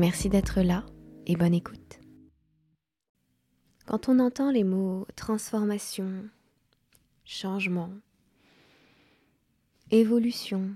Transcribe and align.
Merci 0.00 0.30
d'être 0.30 0.62
là 0.62 0.86
et 1.26 1.36
bonne 1.36 1.52
écoute. 1.52 2.00
Quand 3.84 4.08
on 4.08 4.18
entend 4.18 4.50
les 4.50 4.64
mots 4.64 5.06
transformation, 5.14 6.10
changement, 7.26 7.90
évolution, 9.90 10.70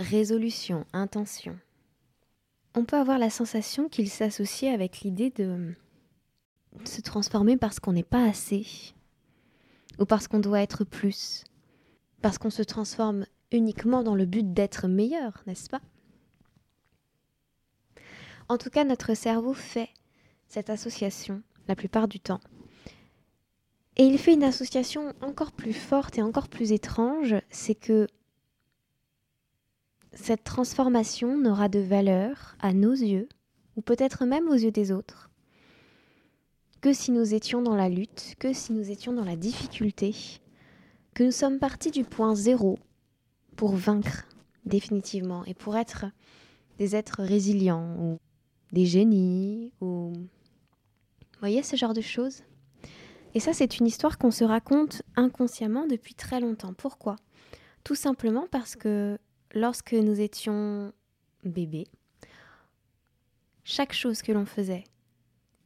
résolution, 0.00 0.84
intention, 0.92 1.56
on 2.74 2.84
peut 2.84 2.96
avoir 2.96 3.20
la 3.20 3.30
sensation 3.30 3.88
qu'il 3.88 4.10
s'associe 4.10 4.74
avec 4.74 5.02
l'idée 5.02 5.30
de 5.30 5.72
se 6.84 7.02
transformer 7.02 7.56
parce 7.56 7.78
qu'on 7.78 7.92
n'est 7.92 8.02
pas 8.02 8.24
assez, 8.24 8.66
ou 10.00 10.06
parce 10.06 10.26
qu'on 10.26 10.40
doit 10.40 10.60
être 10.60 10.82
plus, 10.82 11.44
parce 12.20 12.36
qu'on 12.36 12.50
se 12.50 12.64
transforme 12.64 13.26
uniquement 13.52 14.02
dans 14.02 14.16
le 14.16 14.26
but 14.26 14.52
d'être 14.52 14.88
meilleur, 14.88 15.44
n'est-ce 15.46 15.70
pas? 15.70 15.80
En 18.48 18.58
tout 18.58 18.70
cas, 18.70 18.84
notre 18.84 19.14
cerveau 19.14 19.54
fait 19.54 19.90
cette 20.48 20.70
association 20.70 21.42
la 21.68 21.76
plupart 21.76 22.08
du 22.08 22.20
temps. 22.20 22.40
Et 23.96 24.04
il 24.04 24.18
fait 24.18 24.32
une 24.32 24.44
association 24.44 25.12
encore 25.20 25.52
plus 25.52 25.74
forte 25.74 26.18
et 26.18 26.22
encore 26.22 26.48
plus 26.48 26.72
étrange, 26.72 27.34
c'est 27.50 27.74
que 27.74 28.06
cette 30.14 30.44
transformation 30.44 31.38
n'aura 31.38 31.68
de 31.68 31.78
valeur 31.78 32.56
à 32.60 32.72
nos 32.72 32.92
yeux, 32.92 33.28
ou 33.76 33.82
peut-être 33.82 34.24
même 34.24 34.48
aux 34.48 34.54
yeux 34.54 34.70
des 34.70 34.92
autres, 34.92 35.30
que 36.80 36.92
si 36.92 37.12
nous 37.12 37.34
étions 37.34 37.62
dans 37.62 37.76
la 37.76 37.88
lutte, 37.88 38.34
que 38.38 38.52
si 38.52 38.72
nous 38.72 38.90
étions 38.90 39.12
dans 39.12 39.24
la 39.24 39.36
difficulté, 39.36 40.14
que 41.14 41.24
nous 41.24 41.30
sommes 41.30 41.58
partis 41.58 41.90
du 41.90 42.04
point 42.04 42.34
zéro 42.34 42.78
pour 43.56 43.76
vaincre 43.76 44.26
définitivement 44.64 45.44
et 45.44 45.54
pour 45.54 45.76
être 45.76 46.06
des 46.78 46.96
êtres 46.96 47.22
résilients 47.22 48.18
des 48.72 48.86
génies 48.86 49.72
ou... 49.80 50.12
Voyez 51.40 51.62
ce 51.62 51.76
genre 51.76 51.94
de 51.94 52.00
choses 52.00 52.42
Et 53.34 53.40
ça, 53.40 53.52
c'est 53.52 53.78
une 53.78 53.86
histoire 53.86 54.18
qu'on 54.18 54.30
se 54.30 54.44
raconte 54.44 55.02
inconsciemment 55.16 55.86
depuis 55.86 56.14
très 56.14 56.40
longtemps. 56.40 56.72
Pourquoi? 56.72 57.16
Tout 57.84 57.96
simplement 57.96 58.46
parce 58.50 58.76
que 58.76 59.18
lorsque 59.52 59.92
nous 59.92 60.20
étions 60.20 60.92
bébés, 61.44 61.88
chaque 63.64 63.92
chose 63.92 64.22
que 64.22 64.32
l'on 64.32 64.46
faisait, 64.46 64.84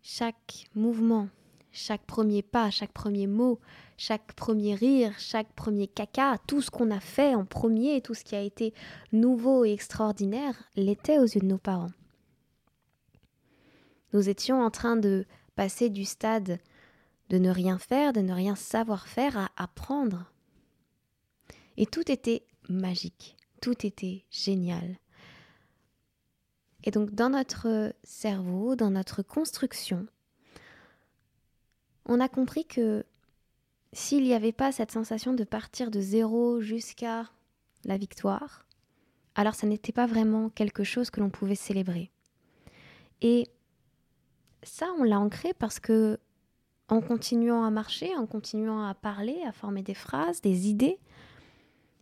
chaque 0.03 0.69
mouvement, 0.75 1.29
chaque 1.73 2.07
premier 2.07 2.43
pas, 2.43 2.71
chaque 2.71 2.93
premier 2.93 3.27
mot, 3.27 3.61
chaque 3.99 4.33
premier 4.35 4.75
rire, 4.75 5.13
chaque 5.19 5.53
premier 5.53 5.89
caca, 5.89 6.39
tout 6.47 6.63
ce 6.63 6.71
qu'on 6.71 6.91
a 6.91 7.01
fait 7.01 7.35
en 7.35 7.45
premier, 7.45 8.01
tout 8.01 8.15
ce 8.15 8.25
qui 8.25 8.35
a 8.35 8.41
été 8.41 8.73
nouveau 9.13 9.65
et 9.65 9.73
extraordinaire, 9.73 10.55
l'était 10.75 11.19
aux 11.19 11.27
yeux 11.27 11.41
de 11.41 11.47
nos 11.47 11.59
parents. 11.59 11.91
Nous 14.17 14.31
étions 14.31 14.63
en 14.63 14.71
train 14.71 14.97
de 14.97 15.27
passer 15.57 15.91
du 15.91 16.07
stade 16.07 16.59
de 17.29 17.37
ne 17.37 17.51
rien 17.51 17.77
faire, 17.77 18.15
de 18.15 18.23
ne 18.23 18.33
rien 18.33 18.55
savoir 18.55 19.09
faire, 19.09 19.37
à 19.37 19.51
apprendre. 19.59 20.33
Et 21.77 21.85
tout 21.85 22.11
était 22.11 22.47
magique, 22.71 23.37
tout 23.61 23.87
était 23.87 24.25
génial. 24.31 24.97
Et 26.85 26.91
donc 26.91 27.11
dans 27.11 27.29
notre 27.29 27.93
cerveau, 28.05 28.75
dans 28.75 28.91
notre 28.91 29.21
construction, 29.23 30.07
on 32.07 32.19
a 32.19 32.31
compris 32.31 32.65
que 32.65 33.05
s'il 33.93 34.23
n'y 34.23 34.33
avait 34.33 34.51
pas 34.51 34.73
cette 34.73 34.93
sensation 34.93 35.35
de 35.35 35.45
partir 35.45 35.91
de 35.91 36.01
zéro 36.01 36.63
jusqu'à 36.63 37.31
la 37.85 37.99
victoire, 37.99 38.65
alors 39.35 39.55
ça 39.55 39.67
n'était 39.67 39.93
pas 39.93 40.07
vraiment 40.07 40.49
quelque 40.49 40.85
chose 40.85 41.11
que 41.11 41.21
l'on 41.21 41.29
pouvait 41.29 41.55
célébrer. 41.55 42.11
Et 43.21 43.51
ça, 44.67 44.93
on 44.99 45.05
l'a 45.05 45.19
ancré 45.19 45.55
parce 45.55 45.81
que 45.81 46.19
en 46.89 47.01
continuant 47.01 47.65
à 47.65 47.71
marcher, 47.71 48.15
en 48.17 48.27
continuant 48.27 48.87
à 48.87 48.95
parler, 48.95 49.43
à 49.47 49.53
former 49.53 49.83
des 49.83 49.95
phrases, 49.95 50.41
des 50.41 50.69
idées, 50.69 50.99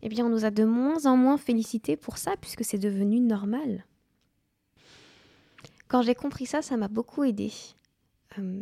eh 0.01 0.09
bien, 0.09 0.25
on 0.25 0.29
nous 0.29 0.45
a 0.45 0.51
de 0.51 0.63
moins 0.63 1.05
en 1.05 1.17
moins 1.17 1.37
félicités 1.37 1.97
pour 1.97 2.17
ça 2.17 2.35
puisque 2.39 2.63
c'est 2.63 2.77
devenu 2.77 3.19
normal. 3.19 3.85
Quand 5.87 6.01
j'ai 6.01 6.15
compris 6.15 6.45
ça, 6.45 6.61
ça 6.61 6.77
m'a 6.77 6.87
beaucoup 6.87 7.23
aidé 7.23 7.51
euh, 8.37 8.61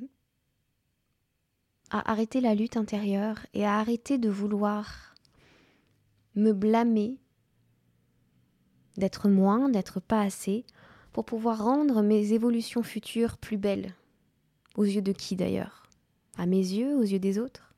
à 1.89 2.11
arrêter 2.11 2.41
la 2.41 2.55
lutte 2.55 2.77
intérieure 2.77 3.45
et 3.53 3.65
à 3.65 3.79
arrêter 3.79 4.17
de 4.17 4.29
vouloir 4.29 5.15
me 6.35 6.51
blâmer 6.51 7.17
d'être 8.97 9.27
moins, 9.27 9.69
d'être 9.69 9.99
pas 9.99 10.21
assez, 10.21 10.65
pour 11.13 11.23
pouvoir 11.25 11.63
rendre 11.63 12.01
mes 12.01 12.33
évolutions 12.33 12.83
futures 12.83 13.37
plus 13.37 13.57
belles. 13.57 13.93
Aux 14.75 14.83
yeux 14.83 15.01
de 15.01 15.11
qui 15.11 15.35
d'ailleurs? 15.35 15.83
À 16.37 16.47
mes 16.47 16.57
yeux, 16.57 16.95
aux 16.95 17.03
yeux 17.03 17.19
des 17.19 17.37
autres? 17.37 17.73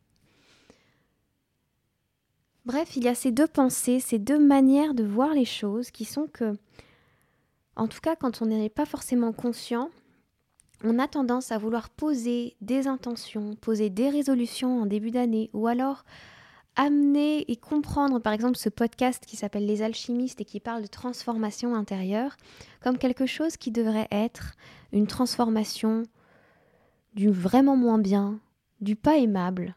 Bref, 2.66 2.96
il 2.96 3.04
y 3.04 3.10
a 3.10 3.14
ces 3.14 3.32
deux 3.32 3.48
pensées, 3.48 4.00
ces 4.00 4.18
deux 4.18 4.40
manières 4.40 4.96
de 4.96 5.04
voir 5.04 5.34
les 5.34 5.46
choses 5.46 5.92
qui 5.92 6.06
sont 6.06 6.28
que, 6.28 6.56
en 7.76 7.88
tout 7.88 8.00
cas 8.02 8.16
quand 8.16 8.42
on 8.42 8.48
n'est 8.48 8.70
pas 8.70 8.86
forcément 8.86 9.34
conscient, 9.34 9.92
on 10.84 10.98
a 10.98 11.08
tendance 11.08 11.52
à 11.52 11.58
vouloir 11.58 11.90
poser 11.90 12.56
des 12.62 12.88
intentions, 12.88 13.56
poser 13.56 13.90
des 13.90 14.10
résolutions 14.10 14.82
en 14.82 14.86
début 14.86 15.12
d'année, 15.12 15.50
ou 15.54 15.68
alors 15.68 16.06
amener 16.76 17.50
et 17.50 17.56
comprendre 17.56 18.20
par 18.20 18.34
exemple 18.34 18.58
ce 18.58 18.70
podcast 18.70 19.26
qui 19.26 19.36
s'appelle 19.36 19.66
Les 19.66 19.82
alchimistes 19.82 20.42
et 20.42 20.46
qui 20.46 20.60
parle 20.60 20.82
de 20.82 20.88
transformation 20.88 21.76
intérieure 21.76 22.36
comme 22.82 22.98
quelque 22.98 23.26
chose 23.26 23.58
qui 23.58 23.72
devrait 23.72 24.08
être 24.12 24.54
une 24.92 25.08
transformation 25.08 26.04
du 27.14 27.30
vraiment 27.30 27.78
moins 27.78 27.98
bien, 27.98 28.40
du 28.82 28.96
pas 28.96 29.18
aimable 29.18 29.76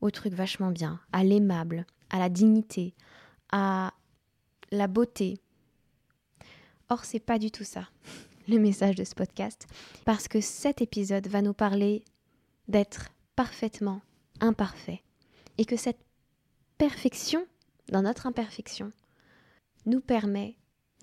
au 0.00 0.10
truc 0.10 0.32
vachement 0.32 0.70
bien, 0.70 1.00
à 1.12 1.24
l'aimable, 1.24 1.86
à 2.10 2.18
la 2.18 2.28
dignité, 2.28 2.94
à 3.52 3.92
la 4.70 4.86
beauté. 4.86 5.38
Or 6.88 7.04
c'est 7.04 7.20
pas 7.20 7.38
du 7.38 7.50
tout 7.50 7.64
ça 7.64 7.88
le 8.48 8.58
message 8.58 8.96
de 8.96 9.04
ce 9.04 9.14
podcast 9.14 9.66
parce 10.04 10.28
que 10.28 10.40
cet 10.40 10.80
épisode 10.80 11.26
va 11.28 11.42
nous 11.42 11.54
parler 11.54 12.04
d'être 12.68 13.10
parfaitement 13.36 14.00
imparfait 14.40 15.02
et 15.58 15.64
que 15.64 15.76
cette 15.76 16.03
perfection, 16.78 17.46
dans 17.90 18.02
notre 18.02 18.26
imperfection, 18.26 18.92
nous 19.86 20.00
permet 20.00 20.56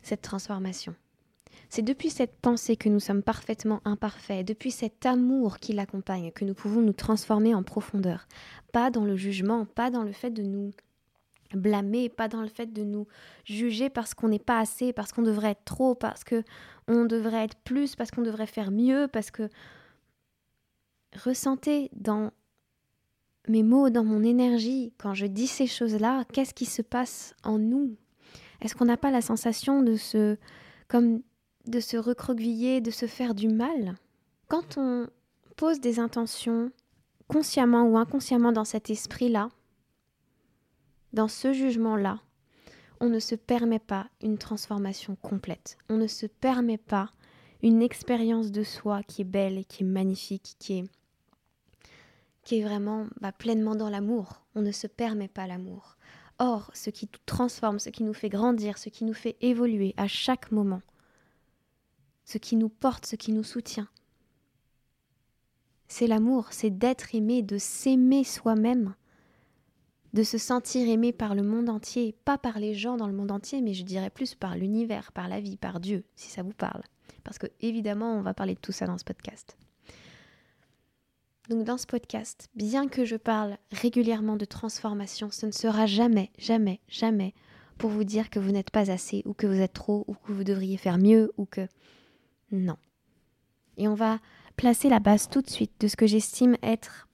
cette 0.03 0.21
transformation. 0.21 0.95
C'est 1.69 1.81
depuis 1.81 2.09
cette 2.09 2.35
pensée 2.41 2.75
que 2.75 2.89
nous 2.89 2.99
sommes 2.99 3.23
parfaitement 3.23 3.81
imparfaits, 3.85 4.45
depuis 4.45 4.71
cet 4.71 5.05
amour 5.05 5.59
qui 5.59 5.73
l'accompagne, 5.73 6.31
que 6.31 6.45
nous 6.45 6.53
pouvons 6.53 6.81
nous 6.81 6.93
transformer 6.93 7.55
en 7.55 7.63
profondeur. 7.63 8.27
Pas 8.73 8.89
dans 8.91 9.05
le 9.05 9.15
jugement, 9.15 9.65
pas 9.65 9.89
dans 9.89 10.03
le 10.03 10.11
fait 10.11 10.31
de 10.31 10.43
nous 10.43 10.71
blâmer, 11.53 12.09
pas 12.09 12.27
dans 12.27 12.41
le 12.41 12.47
fait 12.47 12.71
de 12.71 12.83
nous 12.83 13.07
juger 13.45 13.89
parce 13.89 14.13
qu'on 14.13 14.29
n'est 14.29 14.39
pas 14.39 14.59
assez, 14.59 14.93
parce 14.93 15.11
qu'on 15.11 15.21
devrait 15.21 15.51
être 15.51 15.65
trop, 15.65 15.95
parce 15.95 16.23
que 16.23 16.43
on 16.87 17.05
devrait 17.05 17.45
être 17.45 17.57
plus, 17.63 17.95
parce 17.95 18.11
qu'on 18.11 18.21
devrait 18.21 18.47
faire 18.47 18.71
mieux, 18.71 19.07
parce 19.07 19.31
que 19.31 19.49
ressentez 21.23 21.89
dans 21.93 22.31
mes 23.47 23.63
mots, 23.63 23.89
dans 23.89 24.03
mon 24.03 24.23
énergie, 24.23 24.93
quand 24.97 25.13
je 25.13 25.25
dis 25.25 25.47
ces 25.47 25.67
choses-là, 25.67 26.25
qu'est-ce 26.31 26.53
qui 26.53 26.65
se 26.65 26.81
passe 26.81 27.35
en 27.43 27.57
nous? 27.57 27.95
Est-ce 28.61 28.75
qu'on 28.75 28.85
n'a 28.85 28.97
pas 28.97 29.11
la 29.11 29.21
sensation 29.21 29.81
de 29.81 29.95
se, 29.95 30.37
comme 30.87 31.21
de 31.65 31.79
se 31.79 31.97
recroqueviller, 31.97 32.81
de 32.81 32.91
se 32.91 33.07
faire 33.07 33.33
du 33.33 33.47
mal? 33.47 33.95
Quand 34.47 34.77
on 34.77 35.07
pose 35.55 35.79
des 35.79 35.99
intentions 35.99 36.71
consciemment 37.27 37.83
ou 37.83 37.97
inconsciemment 37.97 38.51
dans 38.51 38.65
cet 38.65 38.89
esprit-là, 38.89 39.49
dans 41.13 41.27
ce 41.27 41.53
jugement-là, 41.53 42.21
on 42.99 43.09
ne 43.09 43.19
se 43.19 43.35
permet 43.35 43.79
pas 43.79 44.07
une 44.21 44.37
transformation 44.37 45.15
complète. 45.15 45.77
On 45.89 45.97
ne 45.97 46.07
se 46.07 46.27
permet 46.27 46.77
pas 46.77 47.09
une 47.63 47.81
expérience 47.81 48.51
de 48.51 48.63
soi 48.63 49.01
qui 49.03 49.21
est 49.21 49.25
belle 49.25 49.65
qui 49.65 49.83
est 49.83 49.87
magnifique, 49.87 50.55
qui 50.59 50.79
est 50.79 50.85
qui 52.43 52.59
est 52.59 52.63
vraiment 52.63 53.07
bah, 53.19 53.31
pleinement 53.31 53.75
dans 53.75 53.89
l'amour. 53.89 54.43
On 54.55 54.61
ne 54.61 54.71
se 54.71 54.87
permet 54.87 55.27
pas 55.27 55.47
l'amour. 55.47 55.97
Or, 56.39 56.71
ce 56.73 56.89
qui 56.89 57.05
nous 57.05 57.19
transforme, 57.25 57.79
ce 57.79 57.89
qui 57.89 58.03
nous 58.03 58.13
fait 58.13 58.29
grandir, 58.29 58.77
ce 58.77 58.89
qui 58.89 59.05
nous 59.05 59.13
fait 59.13 59.37
évoluer 59.41 59.93
à 59.97 60.07
chaque 60.07 60.51
moment, 60.51 60.81
ce 62.25 62.37
qui 62.39 62.55
nous 62.55 62.69
porte, 62.69 63.05
ce 63.05 63.15
qui 63.15 63.31
nous 63.31 63.43
soutient. 63.43 63.87
C'est 65.87 66.07
l'amour, 66.07 66.47
c'est 66.51 66.69
d'être 66.71 67.13
aimé, 67.13 67.43
de 67.43 67.57
s'aimer 67.57 68.23
soi-même, 68.23 68.95
de 70.13 70.23
se 70.23 70.37
sentir 70.37 70.89
aimé 70.89 71.13
par 71.13 71.35
le 71.35 71.43
monde 71.43 71.69
entier, 71.69 72.15
pas 72.25 72.37
par 72.37 72.59
les 72.59 72.73
gens 72.73 72.97
dans 72.97 73.07
le 73.07 73.13
monde 73.13 73.31
entier, 73.31 73.61
mais 73.61 73.73
je 73.73 73.83
dirais 73.83 74.09
plus 74.09 74.33
par 74.33 74.55
l'univers, 74.55 75.11
par 75.11 75.27
la 75.27 75.39
vie, 75.39 75.57
par 75.57 75.79
Dieu, 75.79 76.05
si 76.15 76.29
ça 76.29 76.43
vous 76.43 76.53
parle. 76.53 76.81
Parce 77.23 77.37
que 77.37 77.47
évidemment, 77.59 78.15
on 78.15 78.21
va 78.21 78.33
parler 78.33 78.55
de 78.55 78.59
tout 78.59 78.71
ça 78.71 78.87
dans 78.87 78.97
ce 78.97 79.03
podcast. 79.03 79.57
Donc 81.49 81.65
dans 81.65 81.77
ce 81.77 81.87
podcast, 81.87 82.49
bien 82.55 82.87
que 82.87 83.03
je 83.03 83.15
parle 83.15 83.57
régulièrement 83.71 84.35
de 84.35 84.45
transformation, 84.45 85.31
ce 85.31 85.45
ne 85.45 85.51
sera 85.51 85.85
jamais, 85.85 86.31
jamais, 86.37 86.79
jamais 86.87 87.33
pour 87.77 87.89
vous 87.89 88.03
dire 88.03 88.29
que 88.29 88.39
vous 88.39 88.51
n'êtes 88.51 88.69
pas 88.69 88.91
assez 88.91 89.23
ou 89.25 89.33
que 89.33 89.47
vous 89.47 89.59
êtes 89.59 89.73
trop 89.73 90.05
ou 90.07 90.13
que 90.13 90.31
vous 90.31 90.43
devriez 90.43 90.77
faire 90.77 90.99
mieux 90.99 91.31
ou 91.37 91.45
que... 91.45 91.67
Non. 92.51 92.77
Et 93.77 93.87
on 93.87 93.95
va 93.95 94.19
placer 94.55 94.87
la 94.87 94.99
base 94.99 95.29
tout 95.29 95.41
de 95.41 95.49
suite 95.49 95.73
de 95.79 95.87
ce 95.87 95.95
que 95.95 96.05
j'estime 96.05 96.57
être, 96.61 97.07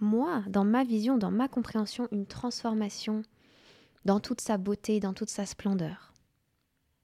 moi, 0.00 0.42
dans 0.48 0.64
ma 0.64 0.82
vision, 0.82 1.16
dans 1.16 1.30
ma 1.30 1.46
compréhension, 1.46 2.08
une 2.10 2.26
transformation 2.26 3.22
dans 4.04 4.18
toute 4.18 4.40
sa 4.40 4.58
beauté, 4.58 4.98
dans 4.98 5.12
toute 5.12 5.30
sa 5.30 5.46
splendeur. 5.46 6.09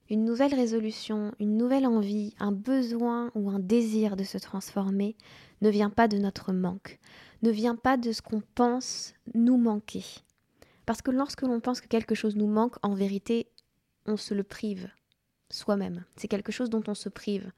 Une 0.09 0.25
nouvelle 0.25 0.55
résolution, 0.55 1.33
une 1.41 1.57
nouvelle 1.57 1.87
envie, 1.87 2.35
un 2.39 2.53
besoin 2.53 3.33
ou 3.35 3.51
un 3.51 3.59
désir 3.59 4.17
de 4.17 4.23
se 4.23 4.39
transformer 4.39 5.17
ne 5.63 5.69
vient 5.69 5.91
pas 5.91 6.07
de 6.07 6.17
notre 6.17 6.53
manque, 6.53 7.01
ne 7.43 7.51
vient 7.51 7.75
pas 7.75 7.97
de 7.97 8.13
ce 8.13 8.23
qu'on 8.23 8.43
pense 8.55 9.15
nous 9.35 9.57
manquer. 9.57 10.05
Parce 10.85 11.03
que 11.03 11.11
lorsque 11.11 11.43
l'on 11.43 11.61
pense 11.61 11.81
que 11.81 11.89
quelque 11.89 12.15
chose 12.15 12.37
nous 12.37 12.47
manque, 12.47 12.77
en 12.83 12.95
vérité, 12.95 13.51
on 14.07 14.17
se 14.17 14.33
le 14.33 14.45
prive 14.45 14.89
soi-même. 15.51 16.05
C'est 16.17 16.29
quelque 16.29 16.53
chose 16.53 16.71
dont 16.71 16.85
on 16.87 16.95
se 16.95 17.09
prive. 17.09 17.51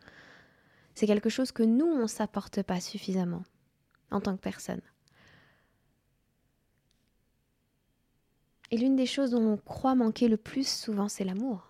C'est 0.95 1.07
quelque 1.07 1.29
chose 1.29 1.53
que 1.53 1.63
nous, 1.63 1.87
on 1.87 2.03
ne 2.03 2.07
s'apporte 2.07 2.63
pas 2.63 2.81
suffisamment 2.81 3.45
en 4.11 4.21
tant 4.21 4.35
que 4.35 4.41
personne. 4.41 4.81
Et 8.71 8.77
l'une 8.77 8.97
des 8.97 9.07
choses 9.07 9.31
dont 9.31 9.53
on 9.53 9.57
croit 9.57 9.95
manquer 9.95 10.29
le 10.29 10.37
plus 10.37 10.67
souvent, 10.67 11.09
c'est 11.09 11.25
l'amour. 11.25 11.68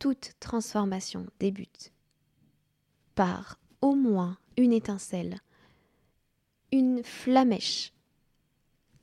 Toute 0.00 0.32
transformation 0.40 1.26
débute 1.38 1.92
par 3.14 3.60
au 3.80 3.94
moins 3.94 4.36
une 4.56 4.72
étincelle 4.72 5.38
une 6.72 7.02
flamèche, 7.02 7.92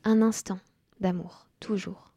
un 0.04 0.22
instant 0.22 0.60
d'amour, 1.00 1.48
toujours. 1.60 2.14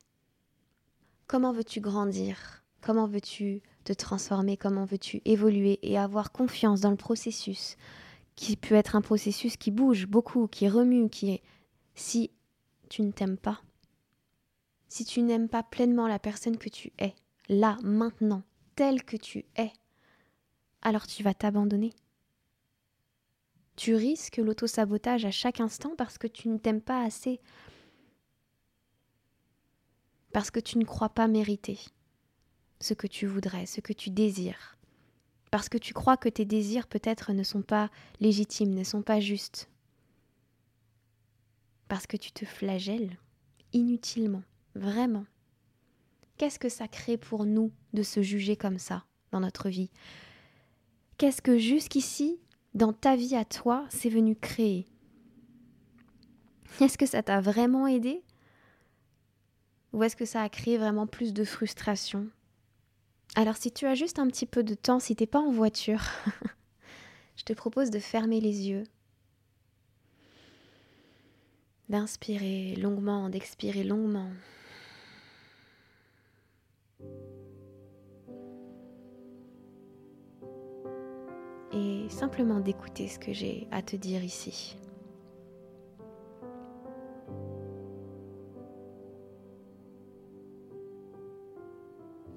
Comment 1.26 1.52
veux-tu 1.52 1.80
grandir? 1.80 2.62
Comment 2.80 3.06
veux-tu 3.06 3.62
te 3.84 3.92
transformer? 3.92 4.56
Comment 4.56 4.84
veux-tu 4.84 5.20
évoluer 5.24 5.78
et 5.82 5.98
avoir 5.98 6.32
confiance 6.32 6.80
dans 6.80 6.90
le 6.90 6.96
processus 6.96 7.76
qui 8.36 8.56
peut 8.56 8.74
être 8.74 8.96
un 8.96 9.02
processus 9.02 9.56
qui 9.56 9.70
bouge 9.70 10.06
beaucoup, 10.06 10.46
qui 10.46 10.68
remue, 10.68 11.10
qui 11.10 11.30
est... 11.30 11.42
Si 11.94 12.30
tu 12.88 13.02
ne 13.02 13.10
t'aimes 13.10 13.36
pas, 13.36 13.60
si 14.88 15.04
tu 15.04 15.22
n'aimes 15.22 15.48
pas 15.48 15.62
pleinement 15.62 16.08
la 16.08 16.18
personne 16.18 16.56
que 16.56 16.68
tu 16.68 16.92
es, 16.98 17.14
là, 17.48 17.76
maintenant, 17.82 18.42
telle 18.80 19.04
que 19.04 19.18
tu 19.18 19.44
es, 19.56 19.74
alors 20.80 21.06
tu 21.06 21.22
vas 21.22 21.34
t'abandonner. 21.34 21.92
Tu 23.76 23.94
risques 23.94 24.38
l'auto-sabotage 24.38 25.26
à 25.26 25.30
chaque 25.30 25.60
instant 25.60 25.94
parce 25.98 26.16
que 26.16 26.26
tu 26.26 26.48
ne 26.48 26.56
t'aimes 26.56 26.80
pas 26.80 27.04
assez. 27.04 27.42
Parce 30.32 30.50
que 30.50 30.60
tu 30.60 30.78
ne 30.78 30.86
crois 30.86 31.10
pas 31.10 31.28
mériter 31.28 31.78
ce 32.80 32.94
que 32.94 33.06
tu 33.06 33.26
voudrais, 33.26 33.66
ce 33.66 33.82
que 33.82 33.92
tu 33.92 34.08
désires. 34.08 34.78
Parce 35.50 35.68
que 35.68 35.76
tu 35.76 35.92
crois 35.92 36.16
que 36.16 36.30
tes 36.30 36.46
désirs 36.46 36.86
peut-être 36.86 37.34
ne 37.34 37.42
sont 37.42 37.60
pas 37.60 37.90
légitimes, 38.18 38.72
ne 38.72 38.84
sont 38.84 39.02
pas 39.02 39.20
justes. 39.20 39.68
Parce 41.86 42.06
que 42.06 42.16
tu 42.16 42.32
te 42.32 42.46
flagelles 42.46 43.18
inutilement, 43.74 44.42
vraiment. 44.74 45.26
Qu'est-ce 46.40 46.58
que 46.58 46.70
ça 46.70 46.88
crée 46.88 47.18
pour 47.18 47.44
nous 47.44 47.70
de 47.92 48.02
se 48.02 48.22
juger 48.22 48.56
comme 48.56 48.78
ça 48.78 49.04
dans 49.30 49.40
notre 49.40 49.68
vie? 49.68 49.90
Qu'est-ce 51.18 51.42
que 51.42 51.58
jusqu'ici 51.58 52.40
dans 52.72 52.94
ta 52.94 53.14
vie 53.14 53.36
à 53.36 53.44
toi, 53.44 53.84
c'est 53.90 54.08
venu 54.08 54.34
créer? 54.34 54.86
Est-ce 56.80 56.96
que 56.96 57.04
ça 57.04 57.22
t'a 57.22 57.42
vraiment 57.42 57.86
aidé? 57.86 58.24
Ou 59.92 60.02
est-ce 60.02 60.16
que 60.16 60.24
ça 60.24 60.40
a 60.40 60.48
créé 60.48 60.78
vraiment 60.78 61.06
plus 61.06 61.34
de 61.34 61.44
frustration? 61.44 62.26
Alors 63.36 63.58
si 63.58 63.70
tu 63.70 63.84
as 63.84 63.94
juste 63.94 64.18
un 64.18 64.26
petit 64.26 64.46
peu 64.46 64.62
de 64.62 64.72
temps, 64.72 64.98
si 64.98 65.14
t'es 65.14 65.26
pas 65.26 65.40
en 65.40 65.52
voiture, 65.52 66.04
je 67.36 67.42
te 67.42 67.52
propose 67.52 67.90
de 67.90 67.98
fermer 67.98 68.40
les 68.40 68.66
yeux, 68.66 68.84
d'inspirer 71.90 72.76
longuement, 72.76 73.28
d'expirer 73.28 73.84
longuement. 73.84 74.30
Et 81.72 82.08
simplement 82.08 82.60
d'écouter 82.60 83.08
ce 83.08 83.18
que 83.18 83.32
j'ai 83.32 83.68
à 83.70 83.82
te 83.82 83.96
dire 83.96 84.24
ici. 84.24 84.76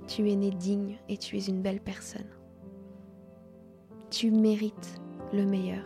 Tu 0.08 0.30
es 0.30 0.36
né 0.36 0.52
digne 0.52 1.00
et 1.10 1.18
tu 1.18 1.38
es 1.38 1.48
une 1.48 1.62
belle 1.62 1.82
personne. 1.82 2.30
Tu 4.12 4.30
mérites 4.30 5.02
le 5.32 5.46
meilleur. 5.46 5.86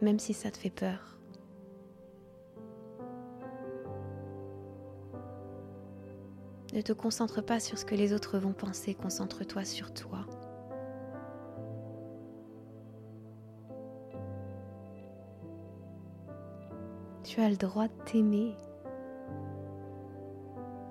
Même 0.00 0.18
si 0.18 0.32
ça 0.32 0.50
te 0.50 0.56
fait 0.56 0.70
peur. 0.70 1.19
Ne 6.80 6.82
te 6.82 6.92
concentre 6.94 7.42
pas 7.42 7.60
sur 7.60 7.76
ce 7.76 7.84
que 7.84 7.94
les 7.94 8.14
autres 8.14 8.38
vont 8.38 8.54
penser, 8.54 8.94
concentre-toi 8.94 9.66
sur 9.66 9.92
toi. 9.92 10.24
Tu 17.22 17.38
as 17.42 17.50
le 17.50 17.56
droit 17.56 17.86
de 17.86 17.92
t'aimer, 18.06 18.54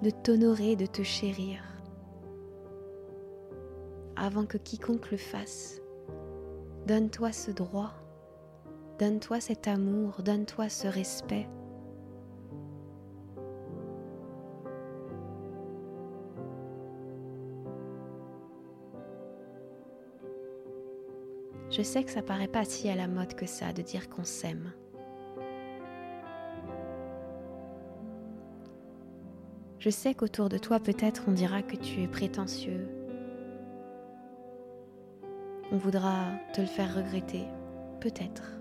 de 0.03 0.11
t'honorer, 0.11 0.75
de 0.75 0.85
te 0.85 1.01
chérir, 1.01 1.63
avant 4.15 4.45
que 4.45 4.59
quiconque 4.59 5.09
le 5.09 5.17
fasse. 5.17 5.81
Donne-toi 6.85 7.31
ce 7.31 7.49
droit, 7.49 7.93
donne-toi 8.99 9.39
cet 9.39 9.67
amour, 9.67 10.21
donne-toi 10.21 10.69
ce 10.69 10.87
respect. 10.87 11.47
Je 21.79 21.83
sais 21.85 22.03
que 22.03 22.11
ça 22.11 22.21
paraît 22.21 22.49
pas 22.49 22.65
si 22.65 22.89
à 22.89 22.95
la 22.95 23.07
mode 23.07 23.35
que 23.35 23.45
ça 23.45 23.71
de 23.71 23.81
dire 23.81 24.09
qu'on 24.09 24.25
s'aime. 24.25 24.73
Je 29.77 29.89
sais 29.89 30.13
qu'autour 30.13 30.49
de 30.49 30.57
toi 30.57 30.81
peut-être 30.81 31.23
on 31.29 31.31
dira 31.31 31.61
que 31.61 31.77
tu 31.77 32.03
es 32.03 32.09
prétentieux. 32.09 32.85
On 35.71 35.77
voudra 35.77 36.25
te 36.53 36.59
le 36.59 36.67
faire 36.67 36.93
regretter, 36.93 37.45
peut-être. 38.01 38.59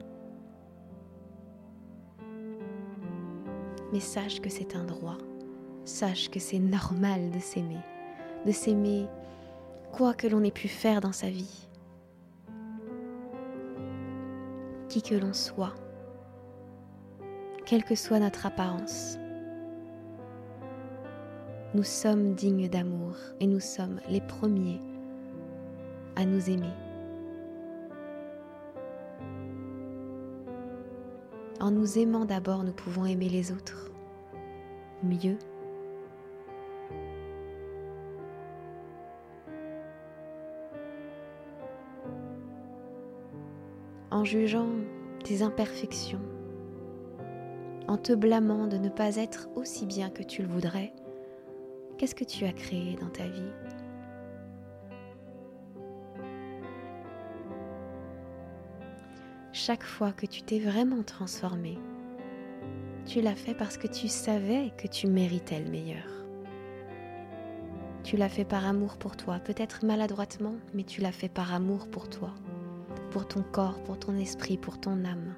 Mais 3.92 3.98
sache 3.98 4.40
que 4.40 4.48
c'est 4.48 4.76
un 4.76 4.84
droit. 4.84 5.18
Sache 5.84 6.30
que 6.30 6.38
c'est 6.38 6.60
normal 6.60 7.32
de 7.32 7.40
s'aimer. 7.40 7.82
De 8.46 8.52
s'aimer 8.52 9.08
quoi 9.90 10.14
que 10.14 10.28
l'on 10.28 10.44
ait 10.44 10.52
pu 10.52 10.68
faire 10.68 11.00
dans 11.00 11.10
sa 11.10 11.30
vie 11.30 11.67
qui 14.88 15.02
que 15.02 15.14
l'on 15.14 15.32
soit, 15.32 15.74
quelle 17.66 17.84
que 17.84 17.94
soit 17.94 18.18
notre 18.18 18.46
apparence. 18.46 19.18
Nous 21.74 21.82
sommes 21.84 22.34
dignes 22.34 22.68
d'amour 22.68 23.14
et 23.40 23.46
nous 23.46 23.60
sommes 23.60 24.00
les 24.08 24.22
premiers 24.22 24.80
à 26.16 26.24
nous 26.24 26.48
aimer. 26.48 26.72
En 31.60 31.70
nous 31.70 31.98
aimant 31.98 32.24
d'abord, 32.24 32.64
nous 32.64 32.72
pouvons 32.72 33.04
aimer 33.04 33.28
les 33.28 33.52
autres 33.52 33.90
mieux. 35.02 35.38
En 44.18 44.24
jugeant 44.24 44.72
tes 45.22 45.42
imperfections, 45.42 46.20
en 47.86 47.96
te 47.96 48.12
blâmant 48.12 48.66
de 48.66 48.76
ne 48.76 48.88
pas 48.88 49.14
être 49.14 49.48
aussi 49.54 49.86
bien 49.86 50.10
que 50.10 50.24
tu 50.24 50.42
le 50.42 50.48
voudrais, 50.48 50.92
qu'est-ce 51.96 52.16
que 52.16 52.24
tu 52.24 52.44
as 52.44 52.52
créé 52.52 52.96
dans 52.96 53.10
ta 53.10 53.28
vie? 53.28 53.52
Chaque 59.52 59.84
fois 59.84 60.10
que 60.10 60.26
tu 60.26 60.42
t'es 60.42 60.58
vraiment 60.58 61.04
transformé, 61.04 61.78
tu 63.06 63.20
l'as 63.20 63.36
fait 63.36 63.54
parce 63.54 63.78
que 63.78 63.86
tu 63.86 64.08
savais 64.08 64.72
que 64.76 64.88
tu 64.88 65.06
méritais 65.06 65.60
le 65.60 65.70
meilleur. 65.70 66.26
Tu 68.02 68.16
l'as 68.16 68.28
fait 68.28 68.44
par 68.44 68.66
amour 68.66 68.96
pour 68.96 69.16
toi, 69.16 69.38
peut-être 69.38 69.86
maladroitement, 69.86 70.56
mais 70.74 70.82
tu 70.82 71.02
l'as 71.02 71.12
fait 71.12 71.28
par 71.28 71.54
amour 71.54 71.86
pour 71.88 72.10
toi, 72.10 72.32
pour 73.08 73.26
ton 73.26 73.42
corps, 73.42 73.82
pour 73.84 73.98
ton 73.98 74.16
esprit, 74.16 74.56
pour 74.56 74.78
ton 74.78 75.04
âme. 75.04 75.34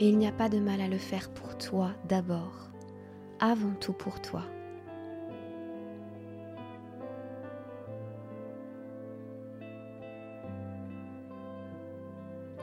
Et 0.00 0.08
il 0.08 0.18
n'y 0.18 0.26
a 0.26 0.32
pas 0.32 0.48
de 0.48 0.58
mal 0.58 0.80
à 0.80 0.88
le 0.88 0.98
faire 0.98 1.30
pour 1.30 1.56
toi 1.56 1.92
d'abord, 2.08 2.70
avant 3.38 3.74
tout 3.80 3.92
pour 3.92 4.20
toi. 4.20 4.42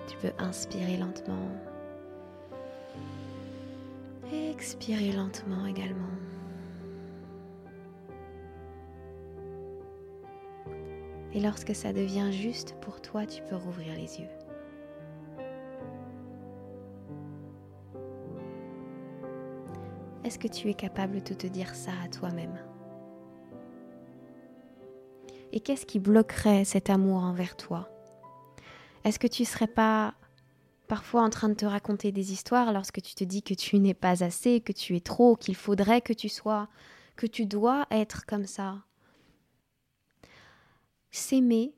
Tu 0.07 0.17
peux 0.17 0.33
inspirer 0.38 0.98
lentement. 0.98 1.48
Expirer 4.33 5.13
lentement 5.13 5.65
également. 5.65 6.05
Et 11.33 11.39
lorsque 11.39 11.73
ça 11.73 11.93
devient 11.93 12.31
juste 12.31 12.75
pour 12.81 13.01
toi, 13.01 13.25
tu 13.25 13.41
peux 13.43 13.55
rouvrir 13.55 13.93
les 13.95 14.19
yeux. 14.19 14.29
Est-ce 20.23 20.38
que 20.38 20.47
tu 20.47 20.69
es 20.69 20.73
capable 20.73 21.23
de 21.23 21.33
te 21.33 21.47
dire 21.47 21.73
ça 21.73 21.91
à 22.03 22.07
toi-même? 22.07 22.57
Et 25.51 25.59
qu'est-ce 25.59 25.85
qui 25.85 26.00
bloquerait 26.00 26.63
cet 26.63 26.89
amour 26.89 27.23
envers 27.23 27.57
toi? 27.57 27.89
Est-ce 29.03 29.19
que 29.19 29.27
tu 29.27 29.41
ne 29.41 29.47
serais 29.47 29.67
pas 29.67 30.13
parfois 30.88 31.23
en 31.23 31.29
train 31.29 31.50
de 31.50 31.53
te 31.53 31.65
raconter 31.65 32.11
des 32.11 32.33
histoires 32.33 32.71
lorsque 32.71 33.01
tu 33.01 33.15
te 33.15 33.23
dis 33.23 33.41
que 33.41 33.53
tu 33.53 33.79
n'es 33.79 33.93
pas 33.93 34.23
assez, 34.23 34.61
que 34.61 34.73
tu 34.73 34.95
es 34.95 35.00
trop, 35.00 35.35
qu'il 35.35 35.55
faudrait 35.55 36.01
que 36.01 36.13
tu 36.13 36.29
sois, 36.29 36.67
que 37.15 37.25
tu 37.27 37.45
dois 37.45 37.85
être 37.91 38.25
comme 38.25 38.45
ça? 38.45 38.83
S'aimer, 41.12 41.74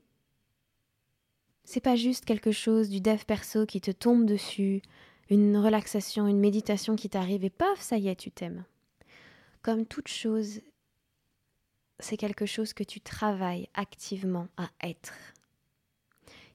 c'est 1.64 1.80
pas 1.80 1.96
juste 1.96 2.24
quelque 2.24 2.52
chose 2.52 2.88
du 2.88 3.00
dev 3.00 3.24
perso 3.24 3.66
qui 3.66 3.80
te 3.80 3.90
tombe 3.90 4.26
dessus, 4.26 4.82
une 5.30 5.56
relaxation, 5.56 6.28
une 6.28 6.38
méditation 6.38 6.94
qui 6.94 7.08
t'arrive 7.08 7.44
et 7.44 7.50
paf, 7.50 7.80
ça 7.80 7.96
y 7.98 8.08
est, 8.08 8.16
tu 8.16 8.30
t'aimes. 8.30 8.64
Comme 9.62 9.86
toute 9.86 10.08
chose, 10.08 10.60
c'est 11.98 12.16
quelque 12.16 12.46
chose 12.46 12.72
que 12.72 12.84
tu 12.84 13.00
travailles 13.00 13.68
activement 13.74 14.48
à 14.56 14.68
être. 14.82 15.14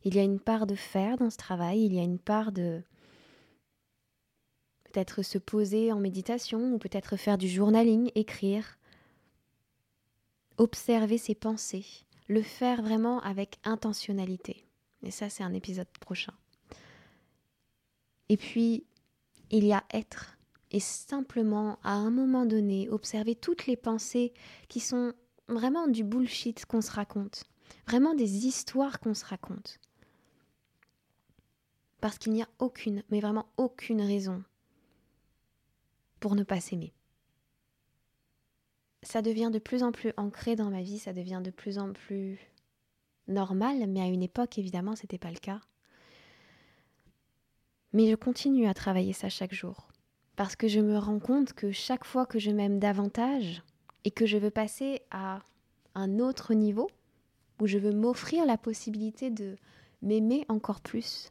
Il 0.05 0.15
y 0.15 0.19
a 0.19 0.23
une 0.23 0.39
part 0.39 0.67
de 0.67 0.75
faire 0.75 1.17
dans 1.17 1.29
ce 1.29 1.37
travail, 1.37 1.83
il 1.83 1.93
y 1.93 1.99
a 1.99 2.03
une 2.03 2.19
part 2.19 2.51
de 2.51 2.81
peut-être 4.85 5.23
se 5.23 5.37
poser 5.37 5.91
en 5.91 5.99
méditation 5.99 6.73
ou 6.73 6.77
peut-être 6.77 7.17
faire 7.17 7.37
du 7.37 7.49
journaling, 7.49 8.11
écrire, 8.15 8.77
observer 10.57 11.17
ses 11.17 11.35
pensées, 11.35 11.85
le 12.29 12.43
faire 12.43 12.81
vraiment 12.81 13.19
avec 13.21 13.59
intentionnalité. 13.65 14.63
Et 15.03 15.11
ça, 15.11 15.29
c'est 15.29 15.43
un 15.43 15.53
épisode 15.53 15.89
prochain. 15.99 16.33
Et 18.29 18.37
puis, 18.37 18.85
il 19.49 19.65
y 19.65 19.73
a 19.73 19.83
être. 19.91 20.37
Et 20.71 20.79
simplement, 20.79 21.79
à 21.83 21.93
un 21.93 22.11
moment 22.11 22.45
donné, 22.45 22.87
observer 22.89 23.35
toutes 23.35 23.65
les 23.65 23.75
pensées 23.75 24.33
qui 24.67 24.79
sont 24.79 25.13
vraiment 25.47 25.87
du 25.87 26.03
bullshit 26.03 26.65
qu'on 26.67 26.81
se 26.81 26.91
raconte. 26.91 27.45
Vraiment 27.87 28.13
des 28.13 28.45
histoires 28.45 28.99
qu'on 28.99 29.15
se 29.15 29.25
raconte. 29.25 29.79
Parce 31.99 32.19
qu'il 32.19 32.33
n'y 32.33 32.43
a 32.43 32.49
aucune, 32.59 33.03
mais 33.09 33.19
vraiment 33.19 33.47
aucune 33.57 34.01
raison 34.01 34.43
pour 36.19 36.35
ne 36.35 36.43
pas 36.43 36.59
s'aimer. 36.59 36.93
Ça 39.03 39.21
devient 39.21 39.49
de 39.51 39.59
plus 39.59 39.83
en 39.83 39.91
plus 39.91 40.13
ancré 40.17 40.55
dans 40.55 40.69
ma 40.69 40.81
vie, 40.81 40.99
ça 40.99 41.13
devient 41.13 41.41
de 41.43 41.51
plus 41.51 41.79
en 41.79 41.93
plus 41.93 42.39
normal, 43.27 43.85
mais 43.87 44.01
à 44.01 44.07
une 44.07 44.23
époque, 44.23 44.57
évidemment, 44.57 44.95
ce 44.95 45.03
n'était 45.03 45.17
pas 45.17 45.31
le 45.31 45.39
cas. 45.39 45.61
Mais 47.93 48.09
je 48.09 48.15
continue 48.15 48.67
à 48.67 48.73
travailler 48.73 49.13
ça 49.13 49.29
chaque 49.29 49.53
jour. 49.53 49.87
Parce 50.35 50.55
que 50.55 50.67
je 50.67 50.79
me 50.79 50.97
rends 50.97 51.19
compte 51.19 51.53
que 51.53 51.71
chaque 51.71 52.05
fois 52.05 52.25
que 52.25 52.39
je 52.39 52.51
m'aime 52.51 52.79
davantage 52.79 53.63
et 54.03 54.11
que 54.11 54.25
je 54.25 54.37
veux 54.37 54.51
passer 54.51 55.01
à 55.11 55.41
un 55.95 56.19
autre 56.19 56.53
niveau, 56.53 56.89
où 57.59 57.67
je 57.67 57.77
veux 57.77 57.91
m'offrir 57.91 58.45
la 58.45 58.57
possibilité 58.57 59.29
de 59.29 59.57
m'aimer 60.01 60.45
encore 60.47 60.81
plus, 60.81 61.29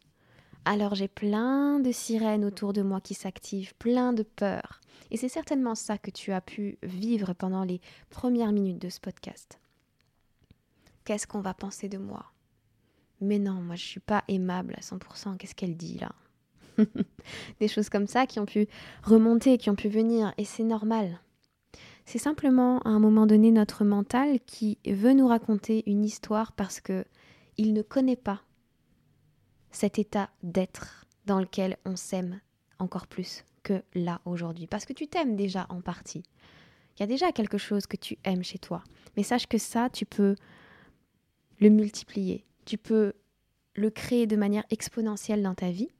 alors 0.69 0.95
j'ai 0.95 1.09
plein 1.09 1.81
de 1.81 1.91
sirènes 1.91 2.45
autour 2.45 2.75
de 2.75 2.83
moi 2.83 3.01
qui 3.01 3.15
s'activent, 3.15 3.75
plein 3.77 4.13
de 4.13 4.23
peurs. 4.23 4.83
Et 5.11 5.17
c'est 5.17 5.31
certainement 5.31 5.75
ça 5.75 5.97
que 5.97 6.11
tu 6.11 6.31
as 6.31 6.43
pu 6.43 6.77
vivre 6.83 7.33
pendant 7.33 7.65
les 7.65 7.81
premières 8.11 8.53
minutes 8.53 8.79
de 8.79 8.91
ce 8.91 9.01
podcast. 9.01 9.59
Qu'est-ce 11.07 11.27
qu'on 11.27 11.41
va 11.41 11.55
penser 11.55 11.89
de 11.89 11.97
moi? 11.97 12.27
Mais 13.23 13.39
non, 13.39 13.55
moi 13.55 13.77
je 13.77 13.85
suis 13.85 14.01
pas 14.01 14.25
aimable 14.29 14.75
à 14.77 14.81
100%. 14.81 15.39
Qu'est-ce 15.39 15.55
qu'elle 15.55 15.75
dit 15.75 15.99
là? 15.99 16.13
Des 17.61 17.69
choses 17.69 17.89
comme 17.89 18.07
ça 18.07 18.27
qui 18.27 18.39
ont 18.39 18.45
pu 18.45 18.69
remonter, 19.03 19.57
qui 19.57 19.71
ont 19.71 19.75
pu 19.75 19.89
venir, 19.89 20.35
et 20.37 20.45
c'est 20.45 20.65
normal. 20.65 21.19
C'est 22.05 22.19
simplement 22.19 22.81
à 22.81 22.91
un 22.91 22.99
moment 22.99 23.27
donné 23.27 23.53
notre 23.53 23.85
mental 23.85 24.39
qui 24.41 24.77
veut 24.87 25.15
nous 25.15 25.29
raconter 25.29 25.83
une 25.91 26.05
histoire 26.05 26.53
parce 26.53 26.81
que 26.81 27.07
il 27.57 27.73
ne 27.73 27.83
connaît 27.83 28.17
pas 28.17 28.43
cet 29.79 30.01
état 30.01 30.29
d'être 30.43 31.07
dans 31.27 31.39
lequel 31.39 31.77
on 31.85 31.95
s'aime 31.95 32.41
encore 32.81 33.07
plus 33.07 33.45
que 33.63 33.81
là 33.95 34.21
aujourd'hui. 34.25 34.67
Parce 34.67 34.85
que 34.85 34.93
tu 34.93 35.07
t'aimes 35.07 35.37
déjà 35.37 35.67
en 35.69 35.81
partie. 35.81 36.25
Il 36.97 37.01
y 37.01 37.03
a 37.05 37.07
déjà 37.07 37.31
quelque 37.31 37.59
chose 37.59 37.87
que 37.87 37.97
tu 37.97 38.19
aimes 38.25 38.43
chez 38.43 38.59
toi. 38.59 38.83
Mais 39.17 39.23
sache 39.23 39.47
que 39.47 39.57
ça, 39.57 39.89
tu 39.89 40.05
peux 40.05 40.35
le 41.61 41.71
multiplier. 41.71 42.45
Tu 42.65 42.77
peux 42.77 43.13
le 43.77 43.91
créer 43.91 44.27
de 44.27 44.35
manière 44.35 44.65
exponentielle 44.71 45.45
dans 45.45 45.55
ta 45.55 45.71
vie 45.71 45.91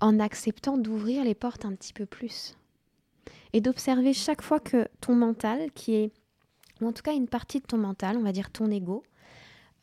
en 0.00 0.20
acceptant 0.20 0.76
d'ouvrir 0.76 1.24
les 1.24 1.34
portes 1.34 1.64
un 1.64 1.74
petit 1.74 1.94
peu 1.94 2.04
plus 2.04 2.58
et 3.54 3.62
d'observer 3.62 4.12
chaque 4.12 4.42
fois 4.42 4.60
que 4.60 4.86
ton 5.00 5.14
mental, 5.14 5.72
qui 5.72 5.94
est, 5.94 6.12
ou 6.82 6.88
en 6.88 6.92
tout 6.92 7.02
cas 7.02 7.14
une 7.14 7.28
partie 7.28 7.60
de 7.60 7.66
ton 7.66 7.78
mental, 7.78 8.18
on 8.18 8.22
va 8.22 8.32
dire 8.32 8.50
ton 8.50 8.70
ego, 8.70 9.02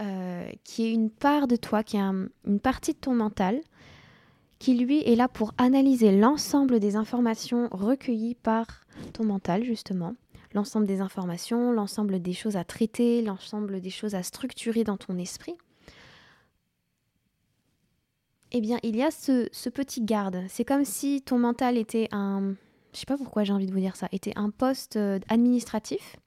euh, 0.02 0.50
qui 0.64 0.86
est 0.86 0.94
une 0.94 1.10
part 1.10 1.48
de 1.48 1.56
toi, 1.56 1.84
qui 1.84 1.98
est 1.98 2.02
une 2.02 2.60
partie 2.62 2.94
de 2.94 2.98
ton 2.98 3.14
mental, 3.14 3.62
qui 4.60 4.76
lui 4.76 5.02
est 5.02 5.16
là 5.16 5.28
pour 5.28 5.54
analyser 5.58 6.16
l'ensemble 6.18 6.80
des 6.80 6.96
informations 6.96 7.68
recueillies 7.72 8.36
par 8.36 8.66
ton 9.14 9.26
mental, 9.26 9.64
justement, 9.64 10.16
l'ensemble 10.54 10.86
des 10.86 11.02
informations, 11.02 11.72
l'ensemble 11.72 12.22
des 12.22 12.34
choses 12.34 12.58
à 12.58 12.64
traiter, 12.64 13.22
l'ensemble 13.22 13.82
des 13.82 13.90
choses 13.90 14.16
à 14.16 14.24
structurer 14.24 14.84
dans 14.84 14.98
ton 14.98 15.18
esprit 15.18 15.56
eh 18.52 18.62
bien, 18.62 18.78
il 18.84 18.96
y 18.96 19.04
a 19.04 19.12
ce, 19.12 19.70
petit 19.70 20.02
garde. 20.02 20.44
C'est 20.50 20.66
comme 20.66 20.86
si 20.86 21.22
ton 21.22 21.40
mental 21.40 21.78
était 21.78 22.10
un, 22.12 22.56
je 22.94 23.00
sais 23.00 23.06
pas 23.06 23.18
pourquoi 23.18 23.44
j'ai 23.44 23.54
envie 23.54 23.66
de 23.66 23.72
vous 23.72 23.80
dire 23.80 23.96
ça, 23.96 24.08
était 24.12 24.34
un 24.36 24.50
poste 24.50 24.98
euh, 24.98 25.20
administratif. 25.30 26.18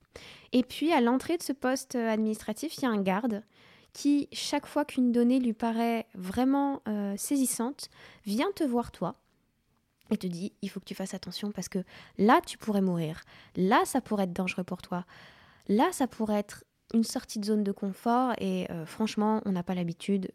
Et 0.53 0.63
puis, 0.63 0.93
à 0.93 1.01
l'entrée 1.01 1.37
de 1.37 1.43
ce 1.43 1.53
poste 1.53 1.97
euh, 1.97 2.09
administratif, 2.09 2.77
il 2.77 2.83
y 2.83 2.87
a 2.87 2.91
un 2.91 3.03
garde 3.03 3.43
qui, 3.93 4.29
chaque 4.33 4.67
fois 4.67 4.85
qu'une 4.85 5.13
donnée 5.13 5.41
lui 5.41 5.53
paraît 5.53 6.07
vraiment 6.15 6.83
euh, 6.89 7.15
saisissante, 7.17 7.91
vient 8.25 8.51
te 8.55 8.65
voir 8.65 8.93
toi 8.93 9.17
et 10.11 10.17
te 10.17 10.27
dit 10.27 10.53
il 10.63 10.71
faut 10.71 10.81
que 10.81 10.85
tu 10.85 10.95
fasses 10.95 11.15
attention 11.15 11.51
parce 11.53 11.69
que 11.69 11.79
là 12.19 12.41
tu 12.45 12.59
pourrais 12.59 12.83
mourir, 12.83 13.23
là 13.57 13.85
ça 13.85 14.01
pourrait 14.01 14.25
être 14.25 14.33
dangereux 14.33 14.65
pour 14.65 14.83
toi, 14.83 15.07
là 15.69 15.91
ça 15.93 16.07
pourrait 16.07 16.41
être 16.41 16.65
une 16.93 17.05
sortie 17.05 17.39
de 17.39 17.45
zone 17.45 17.65
de 17.65 17.73
confort 17.73 18.33
et 18.39 18.71
euh, 18.71 18.85
franchement, 18.85 19.41
on 19.45 19.53
n'a 19.53 19.63
pas 19.63 19.75
l'habitude, 19.75 20.31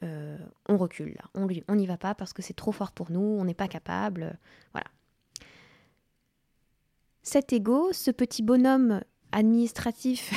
on 0.68 0.78
recule 0.78 1.16
là. 1.16 1.30
On 1.68 1.76
n'y 1.76 1.86
va 1.86 1.98
pas 1.98 2.16
parce 2.16 2.34
que 2.34 2.42
c'est 2.42 2.56
trop 2.56 2.72
fort 2.72 2.92
pour 2.92 3.12
nous, 3.12 3.20
on 3.20 3.46
n'est 3.46 3.54
pas 3.54 3.68
capable. 3.68 4.38
Voilà. 4.74 4.88
Cet 7.22 7.54
ego, 7.54 7.94
ce 7.94 8.10
petit 8.12 8.42
bonhomme 8.42 9.02
administratif 9.32 10.32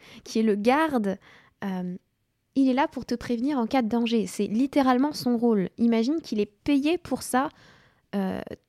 qui 0.24 0.38
est 0.40 0.42
le 0.42 0.54
garde, 0.54 1.18
il 2.54 2.70
est 2.70 2.74
là 2.74 2.88
pour 2.88 3.04
te 3.04 3.14
prévenir 3.14 3.58
en 3.58 3.66
cas 3.66 3.82
de 3.82 3.88
danger. 3.88 4.26
C'est 4.26 4.46
littéralement 4.46 5.12
son 5.12 5.36
rôle. 5.36 5.70
Imagine 5.78 6.20
qu'il 6.20 6.40
est 6.40 6.46
payé 6.46 6.96
pour 6.96 7.22
ça 7.22 7.48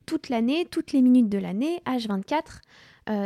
toute 0.05 0.29
l'année, 0.29 0.65
toutes 0.65 0.91
les 0.91 1.01
minutes 1.01 1.29
de 1.29 1.37
l'année, 1.37 1.81
H24. 1.85 2.61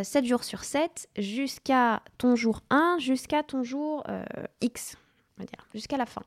7 0.04 0.24
euh, 0.24 0.28
jours 0.28 0.44
sur 0.44 0.64
7 0.64 1.10
jusqu'à 1.18 2.04
ton 2.18 2.36
jour 2.36 2.62
1, 2.70 2.98
jusqu'à 3.00 3.42
ton 3.42 3.64
jour 3.64 4.04
euh, 4.10 4.24
X. 4.62 4.96
jusqu'à 5.74 5.98
la 5.98 6.06
fin. 6.06 6.22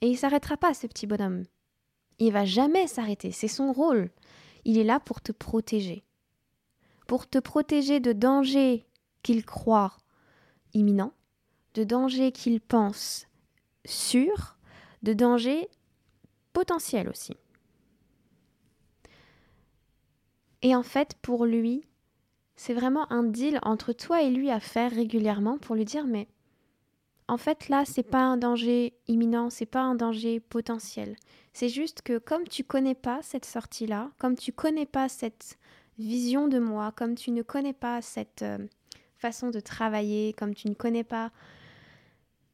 Et 0.00 0.08
il 0.08 0.16
s'arrêtera 0.16 0.56
pas, 0.56 0.74
ce 0.74 0.86
petit 0.86 1.08
bonhomme. 1.08 1.42
Il 2.20 2.32
va 2.32 2.44
jamais 2.44 2.86
s'arrêter, 2.86 3.32
c'est 3.32 3.48
son 3.48 3.72
rôle. 3.72 4.10
Il 4.64 4.78
est 4.78 4.84
là 4.84 5.00
pour 5.00 5.20
te 5.20 5.32
protéger. 5.32 6.04
Pour 7.08 7.28
te 7.28 7.38
protéger 7.38 7.98
de 7.98 8.12
dangers 8.12 8.86
qu'il 9.24 9.44
croit 9.44 9.96
imminents, 10.74 11.14
de 11.74 11.82
dangers 11.82 12.30
qu'il 12.30 12.60
pense 12.60 13.26
sûrs, 13.84 14.56
de 15.02 15.14
dangers 15.14 15.68
potentiels 16.52 17.08
aussi. 17.08 17.34
Et 20.62 20.76
en 20.76 20.82
fait, 20.82 21.14
pour 21.22 21.46
lui, 21.46 21.84
c'est 22.56 22.74
vraiment 22.74 23.10
un 23.12 23.22
deal 23.22 23.58
entre 23.62 23.92
toi 23.92 24.22
et 24.22 24.30
lui 24.30 24.50
à 24.50 24.60
faire 24.60 24.90
régulièrement 24.90 25.58
pour 25.58 25.76
lui 25.76 25.84
dire 25.84 26.06
mais 26.06 26.28
en 27.28 27.36
fait 27.36 27.68
là, 27.68 27.84
c'est 27.84 28.02
pas 28.02 28.22
un 28.22 28.36
danger 28.36 28.94
imminent, 29.06 29.50
c'est 29.50 29.66
pas 29.66 29.82
un 29.82 29.94
danger 29.94 30.40
potentiel. 30.40 31.16
C'est 31.52 31.68
juste 31.68 32.02
que 32.02 32.18
comme 32.18 32.48
tu 32.48 32.64
connais 32.64 32.94
pas 32.94 33.20
cette 33.22 33.44
sortie-là, 33.44 34.10
comme 34.18 34.36
tu 34.36 34.52
connais 34.52 34.86
pas 34.86 35.08
cette 35.08 35.58
vision 35.98 36.48
de 36.48 36.58
moi, 36.58 36.92
comme 36.92 37.14
tu 37.14 37.30
ne 37.30 37.42
connais 37.42 37.72
pas 37.72 38.00
cette 38.02 38.42
euh, 38.42 38.58
façon 39.16 39.50
de 39.50 39.60
travailler, 39.60 40.32
comme 40.32 40.54
tu 40.54 40.68
ne 40.68 40.74
connais 40.74 41.04
pas 41.04 41.32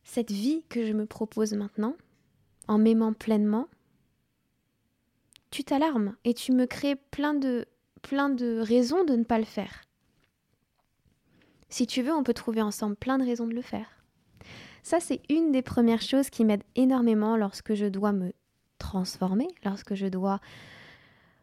cette 0.03 0.31
vie 0.31 0.65
que 0.69 0.87
je 0.87 0.93
me 0.93 1.07
propose 1.07 1.53
maintenant, 1.55 1.97
en 2.69 2.79
m'aimant 2.79 3.13
pleinement, 3.13 3.69
tu 5.51 5.65
t'alarmes 5.65 6.17
et 6.25 6.35
tu 6.35 6.53
me 6.53 6.67
crées 6.67 6.97
plein 6.97 7.35
de, 7.35 7.67
plein 8.03 8.29
de 8.29 8.59
raisons 8.59 9.05
de 9.05 9.15
ne 9.15 9.25
pas 9.25 9.39
le 9.39 9.45
faire. 9.45 9.83
Si 11.69 11.87
tu 11.87 12.03
veux, 12.03 12.13
on 12.13 12.23
peut 12.23 12.35
trouver 12.35 12.63
ensemble 12.63 12.97
plein 12.97 13.19
de 13.19 13.25
raisons 13.25 13.47
de 13.47 13.55
le 13.55 13.63
faire. 13.63 13.87
Ça, 14.83 15.01
c'est 15.01 15.23
une 15.31 15.51
des 15.51 15.63
premières 15.63 16.03
choses 16.03 16.29
qui 16.29 16.45
m'aide 16.45 16.63
énormément 16.77 17.37
lorsque 17.37 17.75
je 17.75 17.87
dois 17.87 18.13
me 18.13 18.33
transformer, 18.79 19.49
lorsque 19.65 19.95
je 19.95 20.07
dois 20.07 20.41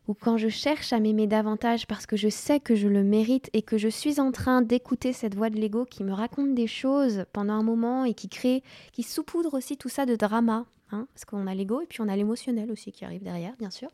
ou 0.07 0.13
quand 0.13 0.37
je 0.37 0.49
cherche 0.49 0.93
à 0.93 0.99
m'aimer 0.99 1.27
davantage 1.27 1.87
parce 1.87 2.05
que 2.05 2.17
je 2.17 2.29
sais 2.29 2.59
que 2.59 2.75
je 2.75 2.87
le 2.87 3.03
mérite 3.03 3.49
et 3.53 3.61
que 3.61 3.77
je 3.77 3.87
suis 3.87 4.19
en 4.19 4.31
train 4.31 4.61
d'écouter 4.61 5.13
cette 5.13 5.35
voix 5.35 5.49
de 5.49 5.57
l'ego 5.57 5.85
qui 5.85 6.03
me 6.03 6.13
raconte 6.13 6.55
des 6.55 6.67
choses 6.67 7.25
pendant 7.33 7.53
un 7.53 7.63
moment 7.63 8.05
et 8.05 8.13
qui 8.13 8.29
crée, 8.29 8.63
qui 8.93 9.03
saupoudre 9.03 9.53
aussi 9.53 9.77
tout 9.77 9.89
ça 9.89 10.05
de 10.05 10.15
drama, 10.15 10.65
hein, 10.91 11.07
parce 11.13 11.25
qu'on 11.25 11.47
a 11.47 11.55
l'ego 11.55 11.81
et 11.81 11.85
puis 11.85 12.01
on 12.01 12.07
a 12.07 12.15
l'émotionnel 12.15 12.71
aussi 12.71 12.91
qui 12.91 13.05
arrive 13.05 13.23
derrière, 13.23 13.53
bien 13.57 13.69
sûr. 13.69 13.89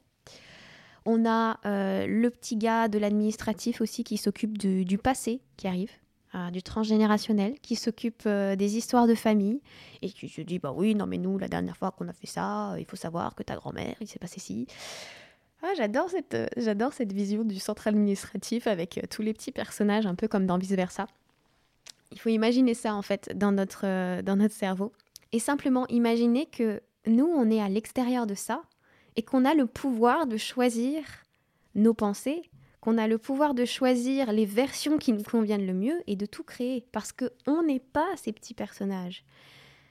On 1.05 1.25
a 1.25 1.59
euh, 1.65 2.05
le 2.05 2.29
petit 2.29 2.57
gars 2.57 2.89
de 2.89 2.99
l'administratif 2.99 3.79
aussi 3.79 4.03
qui 4.03 4.17
s'occupe 4.17 4.57
du 4.57 4.97
passé 4.97 5.39
qui 5.55 5.67
arrive, 5.67 5.91
euh, 6.35 6.51
du 6.51 6.61
transgénérationnel, 6.61 7.59
qui 7.61 7.77
s'occupe 7.77 8.23
euh, 8.25 8.57
des 8.57 8.75
histoires 8.75 9.07
de 9.07 9.15
famille 9.15 9.61
et 10.01 10.09
qui 10.09 10.27
se 10.27 10.41
dit 10.41 10.59
bah 10.59 10.73
oui 10.75 10.95
non 10.95 11.05
mais 11.05 11.17
nous 11.17 11.37
la 11.37 11.47
dernière 11.47 11.77
fois 11.77 11.91
qu'on 11.91 12.09
a 12.09 12.13
fait 12.13 12.27
ça, 12.27 12.75
il 12.77 12.85
faut 12.85 12.97
savoir 12.97 13.35
que 13.35 13.43
ta 13.43 13.55
grand-mère 13.55 13.95
il 14.01 14.07
s'est 14.07 14.19
passé 14.19 14.41
ci. 14.41 14.67
Ah, 15.63 15.73
j'adore 15.75 16.09
cette, 16.09 16.35
euh, 16.35 16.45
j'adore 16.55 16.93
cette 16.93 17.13
vision 17.13 17.43
du 17.43 17.59
centre 17.59 17.87
administratif 17.87 18.67
avec 18.67 18.97
euh, 18.97 19.01
tous 19.09 19.23
les 19.23 19.33
petits 19.33 19.51
personnages, 19.51 20.05
un 20.05 20.13
peu 20.15 20.27
comme 20.27 20.45
dans 20.45 20.57
Vice 20.57 20.71
Versa. 20.71 21.07
Il 22.11 22.19
faut 22.19 22.29
imaginer 22.29 22.73
ça 22.73 22.93
en 22.93 23.01
fait 23.01 23.35
dans 23.35 23.51
notre, 23.51 23.85
euh, 23.85 24.21
dans 24.21 24.35
notre 24.35 24.53
cerveau. 24.53 24.91
Et 25.31 25.39
simplement 25.39 25.87
imaginer 25.87 26.45
que 26.45 26.81
nous, 27.07 27.25
on 27.25 27.49
est 27.49 27.61
à 27.61 27.69
l'extérieur 27.69 28.27
de 28.27 28.35
ça 28.35 28.61
et 29.15 29.23
qu'on 29.23 29.45
a 29.45 29.55
le 29.55 29.65
pouvoir 29.65 30.27
de 30.27 30.37
choisir 30.37 31.03
nos 31.73 31.93
pensées, 31.93 32.43
qu'on 32.79 32.97
a 32.97 33.07
le 33.07 33.17
pouvoir 33.17 33.55
de 33.55 33.65
choisir 33.65 34.31
les 34.31 34.45
versions 34.45 34.97
qui 34.97 35.11
nous 35.11 35.23
conviennent 35.23 35.65
le 35.65 35.73
mieux 35.73 36.01
et 36.05 36.15
de 36.15 36.25
tout 36.25 36.43
créer. 36.43 36.85
Parce 36.91 37.11
qu'on 37.11 37.63
n'est 37.63 37.79
pas 37.79 38.07
ces 38.15 38.31
petits 38.31 38.53
personnages. 38.53 39.25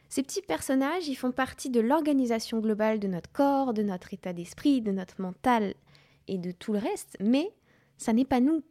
Ces 0.08 0.22
petits 0.22 0.42
personnages, 0.42 1.08
ils 1.08 1.16
font 1.16 1.32
partie 1.32 1.70
de 1.70 1.80
l'organisation 1.80 2.60
globale 2.60 3.00
de 3.00 3.08
notre 3.08 3.30
corps, 3.32 3.74
de 3.74 3.82
notre 3.82 4.14
état 4.14 4.32
d'esprit, 4.32 4.80
de 4.80 4.92
notre 4.92 5.20
mental 5.20 5.74
et 6.28 6.38
de 6.38 6.52
tout 6.52 6.72
le 6.72 6.78
reste, 6.78 7.16
mais 7.20 7.52
ça 7.98 8.12
n'est 8.12 8.24
pas 8.24 8.40
nous. 8.40 8.62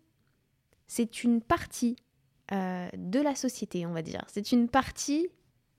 C'est 0.88 1.24
une 1.24 1.42
partie 1.42 1.96
euh, 2.52 2.88
de 2.96 3.20
la 3.20 3.36
société, 3.36 3.86
on 3.86 3.92
va 3.92 4.02
dire. 4.02 4.24
C'est 4.28 4.52
une 4.52 4.70
partie 4.70 5.28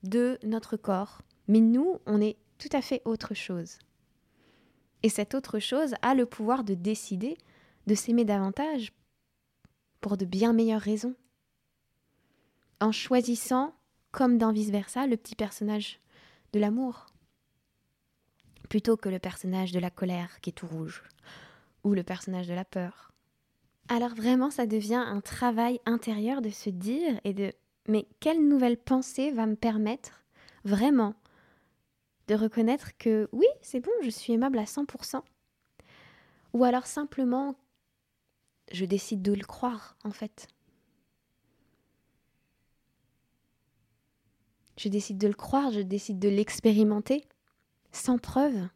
de 0.02 0.38
notre 0.42 0.76
corps. 0.76 1.22
Mais 1.48 1.60
nous, 1.60 2.00
on 2.06 2.20
est 2.20 2.36
tout 2.58 2.68
à 2.72 2.82
fait 2.82 3.02
autre 3.04 3.34
chose. 3.34 3.78
Et 5.02 5.08
cette 5.08 5.34
autre 5.34 5.58
chose 5.58 5.94
a 6.02 6.14
le 6.14 6.26
pouvoir 6.26 6.64
de 6.64 6.74
décider 6.74 7.36
de 7.86 7.94
s'aimer 7.94 8.24
davantage 8.24 8.92
pour 10.00 10.16
de 10.16 10.24
bien 10.24 10.52
meilleures 10.52 10.80
raisons. 10.80 11.14
En 12.80 12.92
choisissant 12.92 13.74
comme 14.16 14.38
dans 14.38 14.50
vice-versa, 14.50 15.06
le 15.06 15.18
petit 15.18 15.36
personnage 15.36 16.00
de 16.54 16.58
l'amour, 16.58 17.04
plutôt 18.70 18.96
que 18.96 19.10
le 19.10 19.18
personnage 19.18 19.72
de 19.72 19.78
la 19.78 19.90
colère 19.90 20.40
qui 20.40 20.48
est 20.48 20.54
tout 20.54 20.66
rouge, 20.66 21.04
ou 21.84 21.92
le 21.92 22.02
personnage 22.02 22.48
de 22.48 22.54
la 22.54 22.64
peur. 22.64 23.12
Alors 23.90 24.14
vraiment, 24.14 24.50
ça 24.50 24.66
devient 24.66 25.04
un 25.06 25.20
travail 25.20 25.80
intérieur 25.84 26.40
de 26.40 26.48
se 26.48 26.70
dire 26.70 27.20
et 27.24 27.34
de 27.34 27.52
mais 27.88 28.08
quelle 28.18 28.48
nouvelle 28.48 28.78
pensée 28.78 29.30
va 29.32 29.44
me 29.44 29.54
permettre 29.54 30.24
vraiment 30.64 31.14
de 32.26 32.34
reconnaître 32.34 32.96
que 32.96 33.28
oui, 33.32 33.46
c'est 33.60 33.80
bon, 33.80 33.92
je 34.02 34.08
suis 34.08 34.32
aimable 34.32 34.58
à 34.58 34.64
100%. 34.64 35.20
Ou 36.54 36.64
alors 36.64 36.86
simplement, 36.86 37.54
je 38.72 38.86
décide 38.86 39.20
de 39.20 39.34
le 39.34 39.44
croire 39.44 39.94
en 40.04 40.10
fait. 40.10 40.48
Je 44.76 44.88
décide 44.88 45.18
de 45.18 45.28
le 45.28 45.34
croire, 45.34 45.70
je 45.70 45.80
décide 45.80 46.18
de 46.18 46.28
l'expérimenter 46.28 47.24
sans 47.92 48.18
preuve. 48.18 48.68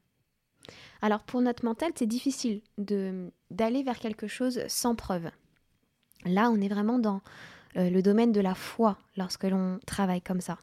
Alors 1.02 1.22
pour 1.22 1.40
notre 1.40 1.64
mental, 1.64 1.92
c'est 1.94 2.06
difficile 2.06 2.62
d'aller 2.78 3.82
vers 3.82 3.98
quelque 3.98 4.26
chose 4.26 4.60
sans 4.68 4.94
preuve. 4.94 5.30
Là, 6.24 6.50
on 6.50 6.60
est 6.60 6.68
vraiment 6.68 6.98
dans 6.98 7.22
euh, 7.76 7.88
le 7.88 8.02
domaine 8.02 8.32
de 8.32 8.40
la 8.40 8.54
foi 8.54 8.98
lorsque 9.16 9.44
l'on 9.44 9.78
travaille 9.86 10.20
comme 10.20 10.40
ça. 10.40 10.58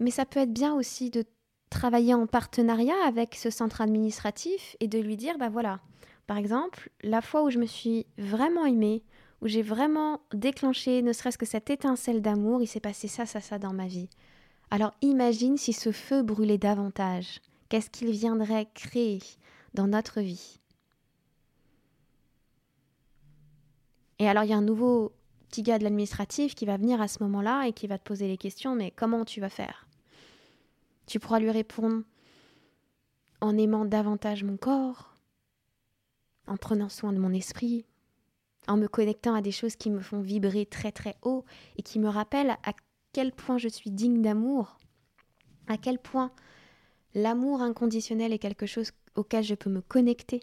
Mais 0.00 0.10
ça 0.10 0.26
peut 0.26 0.40
être 0.40 0.52
bien 0.52 0.74
aussi 0.74 1.10
de 1.10 1.24
travailler 1.70 2.14
en 2.14 2.26
partenariat 2.26 2.96
avec 3.06 3.34
ce 3.34 3.50
centre 3.50 3.80
administratif 3.80 4.76
et 4.80 4.88
de 4.88 4.98
lui 4.98 5.16
dire, 5.16 5.38
bah 5.38 5.48
voilà, 5.48 5.80
par 6.26 6.36
exemple, 6.36 6.90
la 7.02 7.20
fois 7.20 7.42
où 7.42 7.50
je 7.50 7.58
me 7.58 7.66
suis 7.66 8.06
vraiment 8.16 8.66
aimée, 8.66 9.02
où 9.40 9.48
j'ai 9.48 9.62
vraiment 9.62 10.20
déclenché 10.32 11.02
ne 11.02 11.12
serait-ce 11.12 11.38
que 11.38 11.46
cette 11.46 11.70
étincelle 11.70 12.22
d'amour, 12.22 12.62
il 12.62 12.66
s'est 12.66 12.80
passé 12.80 13.08
ça, 13.08 13.26
ça, 13.26 13.40
ça 13.40 13.58
dans 13.58 13.72
ma 13.72 13.86
vie. 13.86 14.08
Alors 14.70 14.92
imagine 15.00 15.56
si 15.56 15.72
ce 15.72 15.92
feu 15.92 16.22
brûlait 16.22 16.58
davantage. 16.58 17.40
Qu'est-ce 17.68 17.90
qu'il 17.90 18.10
viendrait 18.10 18.68
créer 18.74 19.22
dans 19.74 19.86
notre 19.86 20.20
vie? 20.20 20.58
Et 24.18 24.28
alors 24.28 24.44
il 24.44 24.50
y 24.50 24.52
a 24.52 24.58
un 24.58 24.62
nouveau 24.62 25.12
petit 25.48 25.62
gars 25.62 25.78
de 25.78 25.84
l'administratif 25.84 26.54
qui 26.54 26.66
va 26.66 26.76
venir 26.76 27.00
à 27.00 27.08
ce 27.08 27.22
moment-là 27.22 27.66
et 27.66 27.72
qui 27.72 27.86
va 27.86 27.98
te 27.98 28.04
poser 28.04 28.28
les 28.28 28.36
questions, 28.36 28.74
mais 28.74 28.90
comment 28.90 29.24
tu 29.24 29.40
vas 29.40 29.48
faire? 29.48 29.86
Tu 31.06 31.18
pourras 31.18 31.38
lui 31.38 31.50
répondre 31.50 32.02
en 33.40 33.56
aimant 33.56 33.84
davantage 33.84 34.44
mon 34.44 34.56
corps, 34.56 35.14
en 36.46 36.56
prenant 36.56 36.88
soin 36.88 37.12
de 37.12 37.18
mon 37.18 37.32
esprit, 37.32 37.86
en 38.68 38.76
me 38.76 38.86
connectant 38.86 39.34
à 39.34 39.40
des 39.40 39.50
choses 39.50 39.76
qui 39.76 39.90
me 39.90 40.00
font 40.00 40.20
vibrer 40.20 40.66
très 40.66 40.92
très 40.92 41.16
haut 41.22 41.44
et 41.76 41.82
qui 41.82 41.98
me 41.98 42.08
rappellent 42.08 42.56
à 42.62 42.72
quel 43.12 43.32
point 43.32 43.58
je 43.58 43.68
suis 43.68 43.90
digne 43.90 44.22
d'amour, 44.22 44.78
à 45.66 45.78
quel 45.78 45.98
point 45.98 46.30
l'amour 47.14 47.62
inconditionnel 47.62 48.32
est 48.32 48.38
quelque 48.38 48.66
chose 48.66 48.92
auquel 49.16 49.42
je 49.42 49.54
peux 49.54 49.70
me 49.70 49.80
connecter 49.80 50.42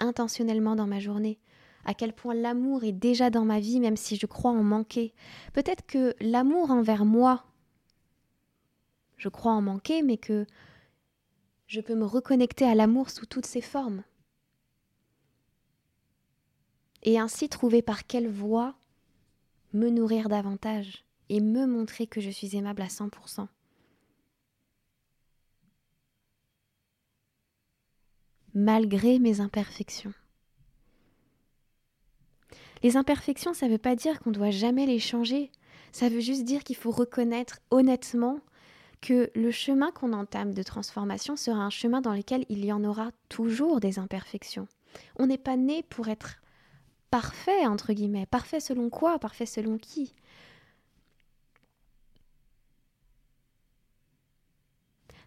intentionnellement 0.00 0.76
dans 0.76 0.86
ma 0.86 1.00
journée, 1.00 1.38
à 1.84 1.94
quel 1.94 2.12
point 2.12 2.34
l'amour 2.34 2.84
est 2.84 2.92
déjà 2.92 3.30
dans 3.30 3.44
ma 3.44 3.60
vie 3.60 3.80
même 3.80 3.96
si 3.96 4.16
je 4.16 4.26
crois 4.26 4.50
en 4.50 4.62
manquer. 4.62 5.14
Peut-être 5.52 5.86
que 5.86 6.14
l'amour 6.20 6.70
envers 6.70 7.04
moi, 7.04 7.44
je 9.16 9.28
crois 9.28 9.52
en 9.52 9.62
manquer, 9.62 10.02
mais 10.02 10.16
que 10.16 10.46
je 11.66 11.80
peux 11.80 11.94
me 11.94 12.04
reconnecter 12.04 12.64
à 12.64 12.74
l'amour 12.74 13.10
sous 13.10 13.26
toutes 13.26 13.46
ses 13.46 13.60
formes 13.60 14.02
et 17.02 17.18
ainsi 17.18 17.48
trouver 17.48 17.82
par 17.82 18.06
quelle 18.06 18.28
voie 18.28 18.74
me 19.72 19.90
nourrir 19.90 20.28
davantage 20.28 21.04
et 21.28 21.40
me 21.40 21.66
montrer 21.66 22.06
que 22.06 22.20
je 22.20 22.30
suis 22.30 22.56
aimable 22.56 22.82
à 22.82 22.86
100%. 22.86 23.46
Malgré 28.54 29.18
mes 29.18 29.40
imperfections. 29.40 30.14
Les 32.82 32.96
imperfections, 32.96 33.54
ça 33.54 33.66
ne 33.66 33.72
veut 33.72 33.78
pas 33.78 33.96
dire 33.96 34.20
qu'on 34.20 34.30
doit 34.30 34.50
jamais 34.50 34.86
les 34.86 34.98
changer. 34.98 35.50
Ça 35.92 36.08
veut 36.08 36.20
juste 36.20 36.44
dire 36.44 36.64
qu'il 36.64 36.76
faut 36.76 36.90
reconnaître 36.90 37.60
honnêtement 37.70 38.40
que 39.00 39.30
le 39.34 39.50
chemin 39.50 39.90
qu'on 39.92 40.12
entame 40.12 40.54
de 40.54 40.62
transformation 40.62 41.36
sera 41.36 41.58
un 41.58 41.70
chemin 41.70 42.00
dans 42.00 42.14
lequel 42.14 42.44
il 42.48 42.64
y 42.64 42.72
en 42.72 42.84
aura 42.84 43.10
toujours 43.28 43.80
des 43.80 43.98
imperfections. 43.98 44.66
On 45.16 45.26
n'est 45.26 45.38
pas 45.38 45.56
né 45.56 45.84
pour 45.84 46.08
être 46.08 46.40
parfait, 47.10 47.66
entre 47.66 47.92
guillemets. 47.92 48.26
Parfait 48.26 48.60
selon 48.60 48.90
quoi? 48.90 49.18
Parfait 49.18 49.46
selon 49.46 49.78
qui? 49.78 50.14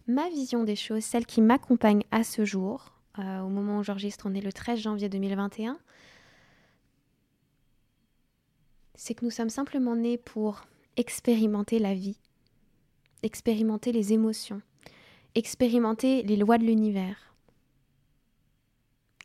Ma 0.08 0.30
vision 0.30 0.64
des 0.64 0.76
choses, 0.76 1.04
celle 1.04 1.26
qui 1.26 1.42
m'accompagne 1.42 2.04
à 2.12 2.24
ce 2.24 2.44
jour, 2.44 2.94
euh, 3.20 3.40
au 3.42 3.50
moment 3.50 3.80
où 3.80 3.84
j'enregistre, 3.84 4.26
on 4.28 4.34
est 4.34 4.42
le 4.42 4.52
13 4.52 4.80
janvier 4.80 5.10
2021, 5.10 5.80
c'est 8.96 9.14
que 9.14 9.24
nous 9.24 9.32
sommes 9.32 9.50
simplement 9.50 9.96
nés 9.96 10.18
pour 10.18 10.62
expérimenter 10.98 11.80
la 11.80 11.94
vie, 11.94 12.18
expérimenter 13.24 13.92
les 13.92 14.14
émotions, 14.14 14.62
expérimenter 15.36 16.24
les 16.24 16.36
lois 16.36 16.58
de 16.58 16.66
l'univers. 16.66 17.34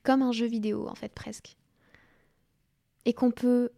Comme 0.02 0.22
un 0.22 0.32
jeu 0.32 0.46
vidéo, 0.46 0.88
en 0.88 0.94
fait, 0.94 1.12
presque. 1.12 1.56
Et 3.06 3.14
qu'on 3.14 3.30
peut 3.30 3.70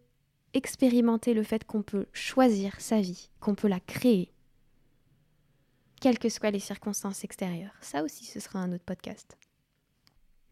expérimenter 0.55 1.35
le 1.35 1.45
fait 1.45 1.65
qu'on 1.65 1.83
peut 1.83 2.07
choisir 2.13 2.81
sa 2.81 3.01
vie, 3.01 3.31
qu'on 3.39 3.55
peut 3.55 3.69
la 3.69 3.81
créer, 3.81 4.33
quelles 6.01 6.19
que 6.19 6.29
soient 6.29 6.51
les 6.51 6.59
circonstances 6.59 7.25
extérieures. 7.25 7.75
Ça 7.81 8.03
aussi, 8.03 8.25
ce 8.25 8.41
sera 8.41 8.59
un 8.59 8.73
autre 8.73 8.85
podcast. 8.85 9.37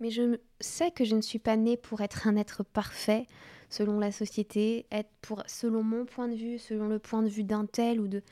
Mais 0.00 0.10
je 0.10 0.38
sais 0.60 0.90
que 0.90 1.04
je 1.04 1.16
ne 1.16 1.22
suis 1.22 1.38
pas 1.38 1.56
née 1.56 1.76
pour 1.76 2.00
être 2.00 2.26
un 2.26 2.36
être 2.36 2.62
parfait 2.62 3.26
selon 3.70 3.98
la 3.98 4.12
société, 4.12 4.86
être 4.90 5.10
pour 5.22 5.42
selon 5.46 5.82
mon 5.82 6.04
point 6.04 6.28
de 6.28 6.36
vue, 6.36 6.58
selon 6.58 6.88
le 6.88 6.98
point 6.98 7.22
de 7.22 7.28
vue 7.28 7.44
d'un 7.44 7.66
tel 7.66 8.00
ou 8.00 8.08
de 8.08 8.22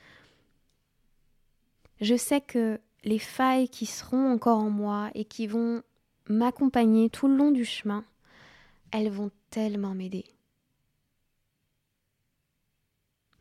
Je 2.01 2.17
sais 2.17 2.41
que 2.41 2.81
les 3.05 3.19
failles 3.19 3.69
qui 3.69 3.87
seront 3.87 4.31
encore 4.31 4.59
en 4.59 4.71
moi 4.71 5.11
et 5.15 5.25
qui 5.25 5.47
vont 5.47 5.83
m'accompagner 6.29 7.11
tout 7.11 7.29
le 7.29 7.37
long 7.37 7.51
du 7.51 7.65
chemin, 7.65 8.05
elles 8.93 9.11
vont 9.11 9.31
tellement 9.51 9.95
m'aider. 9.95 10.25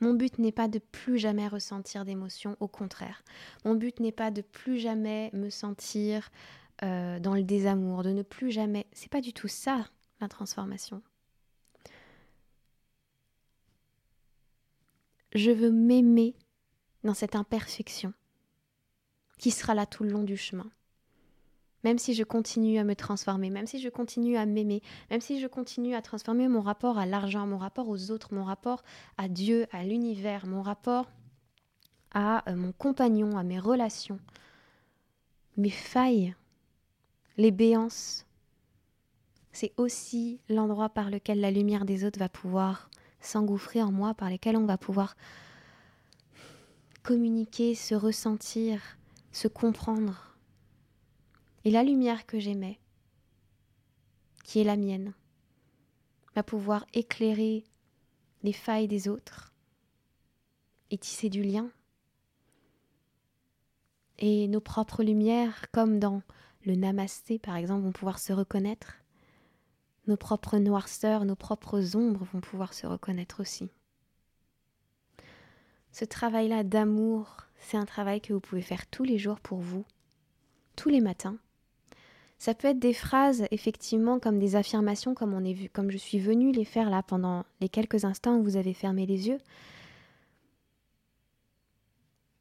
Mon 0.04 0.14
but 0.14 0.38
n'est 0.38 0.52
pas 0.52 0.68
de 0.68 0.80
plus 0.80 1.18
jamais 1.18 1.48
ressentir 1.48 2.04
d'émotions, 2.04 2.58
au 2.60 2.68
contraire. 2.68 3.24
Mon 3.64 3.74
but 3.74 4.02
n'est 4.02 4.12
pas 4.12 4.32
de 4.32 4.42
plus 4.42 4.78
jamais 4.78 5.30
me 5.32 5.50
sentir 5.50 6.30
euh, 6.84 7.22
dans 7.22 7.34
le 7.34 7.44
désamour, 7.44 8.04
de 8.04 8.10
ne 8.10 8.22
plus 8.22 8.52
jamais. 8.52 8.86
C'est 8.92 9.10
pas 9.10 9.22
du 9.22 9.32
tout 9.32 9.48
ça 9.48 9.88
la 10.20 10.28
transformation. 10.28 11.02
Je 15.34 15.52
veux 15.52 15.72
m'aimer 15.72 16.36
dans 17.06 17.14
cette 17.14 17.38
imperfection 17.38 18.14
qui 19.38 19.52
sera 19.52 19.74
là 19.74 19.86
tout 19.86 20.04
le 20.04 20.10
long 20.10 20.24
du 20.24 20.36
chemin. 20.36 20.70
Même 21.84 21.98
si 21.98 22.14
je 22.14 22.24
continue 22.24 22.78
à 22.80 22.84
me 22.84 22.96
transformer, 22.96 23.50
même 23.50 23.68
si 23.68 23.80
je 23.80 23.90
continue 23.90 24.38
à 24.38 24.46
m'aimer, 24.46 24.82
même 25.12 25.22
si 25.22 25.40
je 25.40 25.48
continue 25.48 25.96
à 25.96 26.02
transformer 26.02 26.48
mon 26.48 26.62
rapport 26.62 26.98
à 26.98 27.06
l'argent, 27.06 27.46
mon 27.46 27.58
rapport 27.58 27.90
aux 27.90 28.12
autres, 28.12 28.34
mon 28.34 28.44
rapport 28.44 28.84
à 29.18 29.28
Dieu, 29.28 29.68
à 29.72 29.84
l'univers, 29.84 30.46
mon 30.46 30.62
rapport 30.62 31.08
à 32.14 32.50
euh, 32.50 32.56
mon 32.56 32.72
compagnon, 32.72 33.38
à 33.38 33.44
mes 33.44 33.60
relations, 33.60 34.20
mes 35.58 35.70
failles, 35.70 36.36
les 37.38 37.52
béances, 37.52 38.26
c'est 39.52 39.74
aussi 39.78 40.40
l'endroit 40.50 40.90
par 40.90 41.10
lequel 41.10 41.40
la 41.40 41.52
lumière 41.52 41.86
des 41.86 42.06
autres 42.06 42.20
va 42.20 42.30
pouvoir 42.30 42.90
s'engouffrer 43.22 43.82
en 43.82 43.92
moi, 43.92 44.14
par 44.14 44.30
lesquels 44.30 44.58
on 44.58 44.66
va 44.66 44.78
pouvoir 44.78 45.16
communiquer, 47.04 47.76
se 47.76 47.96
ressentir, 47.96 48.82
se 49.32 49.48
comprendre. 49.48 50.33
Et 51.66 51.72
la 51.72 51.84
lumière 51.84 52.26
que 52.26 52.40
j'aimais, 52.40 52.80
qui 54.44 54.60
est 54.60 54.66
la 54.66 54.76
mienne, 54.76 55.14
va 56.36 56.44
pouvoir 56.44 56.86
éclairer 56.94 57.64
les 58.44 58.54
failles 58.54 58.88
des 58.88 59.08
autres 59.08 59.54
et 60.92 60.98
tisser 60.98 61.30
du 61.30 61.42
lien. 61.42 61.72
Et 64.20 64.48
nos 64.48 64.62
propres 64.62 65.04
lumières, 65.04 65.72
comme 65.72 66.00
dans 66.00 66.22
le 66.66 66.76
namasté 66.76 67.40
par 67.40 67.56
exemple, 67.56 67.84
vont 67.84 67.92
pouvoir 67.92 68.20
se 68.20 68.34
reconnaître. 68.34 68.98
Nos 70.08 70.18
propres 70.18 70.58
noirceurs, 70.58 71.24
nos 71.24 71.36
propres 71.36 71.96
ombres 71.96 72.26
vont 72.34 72.42
pouvoir 72.42 72.74
se 72.74 72.86
reconnaître 72.86 73.40
aussi. 73.40 73.70
Ce 75.94 76.04
travail-là 76.04 76.64
d'amour, 76.64 77.38
c'est 77.60 77.78
un 77.78 77.86
travail 77.86 78.20
que 78.20 78.34
vous 78.34 78.42
pouvez 78.42 78.62
faire 78.62 78.88
tous 78.88 79.04
les 79.04 79.18
jours 79.18 79.40
pour 79.40 79.60
vous, 79.60 79.86
tous 80.76 80.90
les 80.90 81.02
matins. 81.02 81.38
Ça 82.44 82.54
peut 82.54 82.68
être 82.68 82.80
des 82.80 82.92
phrases, 82.92 83.46
effectivement, 83.52 84.20
comme 84.20 84.38
des 84.38 84.58
affirmations, 84.58 85.14
comme 85.14 85.34
on 85.34 85.46
est 85.46 85.54
vu, 85.54 85.70
comme 85.70 85.90
je 85.90 85.98
suis 85.98 86.20
venue 86.20 86.52
les 86.52 86.66
faire 86.66 86.90
là 86.90 87.02
pendant 87.02 87.46
les 87.62 87.70
quelques 87.70 88.04
instants 88.04 88.36
où 88.36 88.44
vous 88.44 88.58
avez 88.58 88.74
fermé 88.74 89.06
les 89.06 89.30
yeux. 89.30 89.38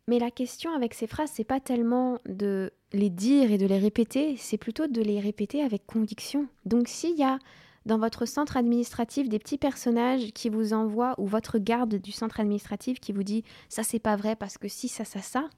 Mais 0.08 0.18
la 0.18 0.32
question 0.32 0.74
avec 0.74 0.94
ces 0.94 1.06
phrases, 1.06 1.30
c'est 1.32 1.44
pas 1.44 1.60
tellement 1.60 2.18
de 2.26 2.72
les 2.92 3.10
dire 3.10 3.52
et 3.52 3.58
de 3.58 3.66
les 3.66 3.78
répéter, 3.78 4.36
c'est 4.38 4.58
plutôt 4.58 4.88
de 4.88 5.00
les 5.00 5.20
répéter 5.20 5.62
avec 5.62 5.86
conviction. 5.86 6.48
Donc 6.66 6.88
s'il 6.88 7.16
y 7.16 7.22
a 7.22 7.38
dans 7.86 7.98
votre 7.98 8.26
centre 8.26 8.56
administratif 8.56 9.28
des 9.28 9.38
petits 9.38 9.56
personnages 9.56 10.32
qui 10.32 10.48
vous 10.48 10.72
envoient, 10.72 11.14
ou 11.18 11.28
votre 11.28 11.58
garde 11.58 11.94
du 11.94 12.10
centre 12.10 12.40
administratif 12.40 12.98
qui 12.98 13.12
vous 13.12 13.22
dit 13.22 13.44
ça 13.68 13.84
c'est 13.84 14.00
pas 14.00 14.16
vrai 14.16 14.34
parce 14.34 14.58
que 14.58 14.66
si 14.66 14.88
ça 14.88 15.04
ça 15.04 15.22
ça, 15.22 15.48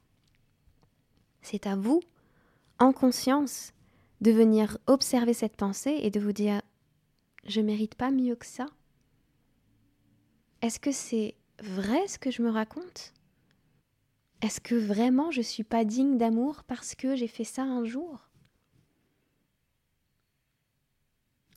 c'est 1.41 1.67
à 1.67 1.77
vous, 1.77 2.03
en 2.79 2.93
conscience, 2.93 3.74
de 4.25 4.31
venir 4.31 4.79
observer 4.87 5.35
cette 5.35 5.55
pensée 5.55 5.99
et 6.01 6.11
de 6.11 6.19
vous 6.19 6.33
dire 6.33 6.63
je 7.47 7.61
mérite 7.61 7.95
pas 7.95 8.11
mieux 8.11 8.37
que 8.37 8.47
ça. 8.47 8.65
Est-ce 10.63 10.81
que 10.81 10.93
c'est 10.93 11.35
vrai 11.63 12.09
ce 12.09 12.19
que 12.19 12.31
je 12.31 12.41
me 12.41 12.49
raconte? 12.49 13.13
Est-ce 14.41 14.63
que 14.63 14.75
vraiment 14.75 15.31
je 15.31 15.43
suis 15.43 15.63
pas 15.63 15.85
digne 15.85 16.17
d'amour 16.17 16.65
parce 16.65 16.95
que 16.95 17.17
j'ai 17.17 17.27
fait 17.27 17.45
ça 17.45 17.65
un 17.65 17.85
jour? 17.85 18.31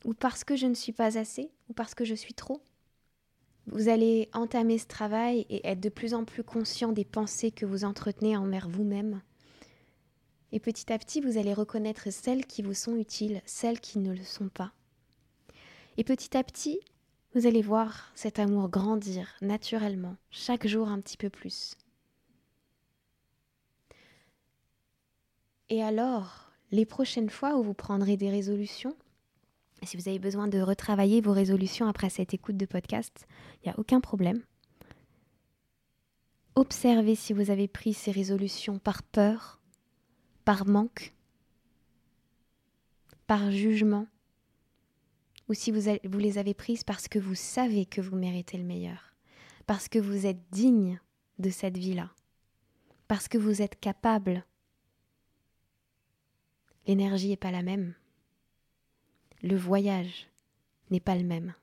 Ou 0.04 0.12
parce 0.12 0.44
que 0.44 0.54
je 0.54 0.66
ne 0.66 0.74
suis 0.74 0.92
pas 0.92 1.16
assez, 1.18 1.50
ou 1.70 1.72
parce 1.72 1.94
que 1.94 2.04
je 2.04 2.14
suis 2.14 2.34
trop? 2.34 2.62
Vous 3.66 3.88
allez 3.88 4.28
entamer 4.34 4.76
ce 4.76 4.86
travail 4.86 5.46
et 5.48 5.66
être 5.66 5.80
de 5.80 5.88
plus 5.88 6.12
en 6.12 6.26
plus 6.26 6.44
conscient 6.44 6.92
des 6.92 7.06
pensées 7.06 7.50
que 7.50 7.64
vous 7.64 7.84
entretenez 7.84 8.36
envers 8.36 8.68
vous-même. 8.68 9.22
Et 10.52 10.60
petit 10.60 10.92
à 10.92 10.98
petit, 10.98 11.20
vous 11.20 11.36
allez 11.36 11.52
reconnaître 11.52 12.10
celles 12.10 12.46
qui 12.46 12.62
vous 12.62 12.74
sont 12.74 12.96
utiles, 12.96 13.42
celles 13.44 13.80
qui 13.80 13.98
ne 13.98 14.12
le 14.12 14.24
sont 14.24 14.48
pas. 14.48 14.72
Et 15.96 16.04
petit 16.04 16.36
à 16.36 16.44
petit, 16.44 16.80
vous 17.34 17.46
allez 17.46 17.60
voir 17.60 18.10
cet 18.14 18.38
amour 18.38 18.68
grandir 18.68 19.34
naturellement, 19.42 20.16
chaque 20.30 20.66
jour 20.66 20.88
un 20.88 21.00
petit 21.00 21.16
peu 21.16 21.28
plus. 21.28 21.74
Et 25.68 25.82
alors, 25.82 26.50
les 26.70 26.86
prochaines 26.86 27.28
fois 27.28 27.56
où 27.56 27.62
vous 27.62 27.74
prendrez 27.74 28.16
des 28.16 28.30
résolutions, 28.30 28.96
si 29.82 29.96
vous 29.96 30.08
avez 30.08 30.18
besoin 30.18 30.48
de 30.48 30.60
retravailler 30.60 31.20
vos 31.20 31.32
résolutions 31.32 31.86
après 31.86 32.10
cette 32.10 32.32
écoute 32.32 32.56
de 32.56 32.66
podcast, 32.66 33.26
il 33.56 33.68
n'y 33.68 33.72
a 33.74 33.78
aucun 33.78 34.00
problème. 34.00 34.42
Observez 36.54 37.14
si 37.14 37.32
vous 37.32 37.50
avez 37.50 37.68
pris 37.68 37.92
ces 37.92 38.10
résolutions 38.10 38.78
par 38.78 39.02
peur, 39.02 39.57
par 40.48 40.66
manque, 40.66 41.12
par 43.26 43.50
jugement, 43.50 44.06
ou 45.46 45.52
si 45.52 45.70
vous, 45.70 46.18
les 46.18 46.38
avez 46.38 46.54
prises 46.54 46.84
parce 46.84 47.06
que 47.06 47.18
vous 47.18 47.34
savez 47.34 47.84
que 47.84 48.00
vous 48.00 48.16
méritez 48.16 48.56
le 48.56 48.64
meilleur, 48.64 49.14
parce 49.66 49.90
que 49.90 49.98
vous 49.98 50.24
êtes 50.24 50.40
digne 50.50 51.02
de 51.38 51.50
cette 51.50 51.76
vie-là, 51.76 52.10
parce 53.08 53.28
que 53.28 53.36
vous 53.36 53.60
êtes 53.60 53.78
capable. 53.78 54.42
L'énergie 56.86 57.28
n'est 57.28 57.36
pas 57.36 57.50
la 57.50 57.62
même 57.62 57.94
le 59.42 59.56
voyage 59.56 60.28
n'est 60.90 60.98
pas 60.98 61.14
le 61.14 61.24
même. 61.24 61.54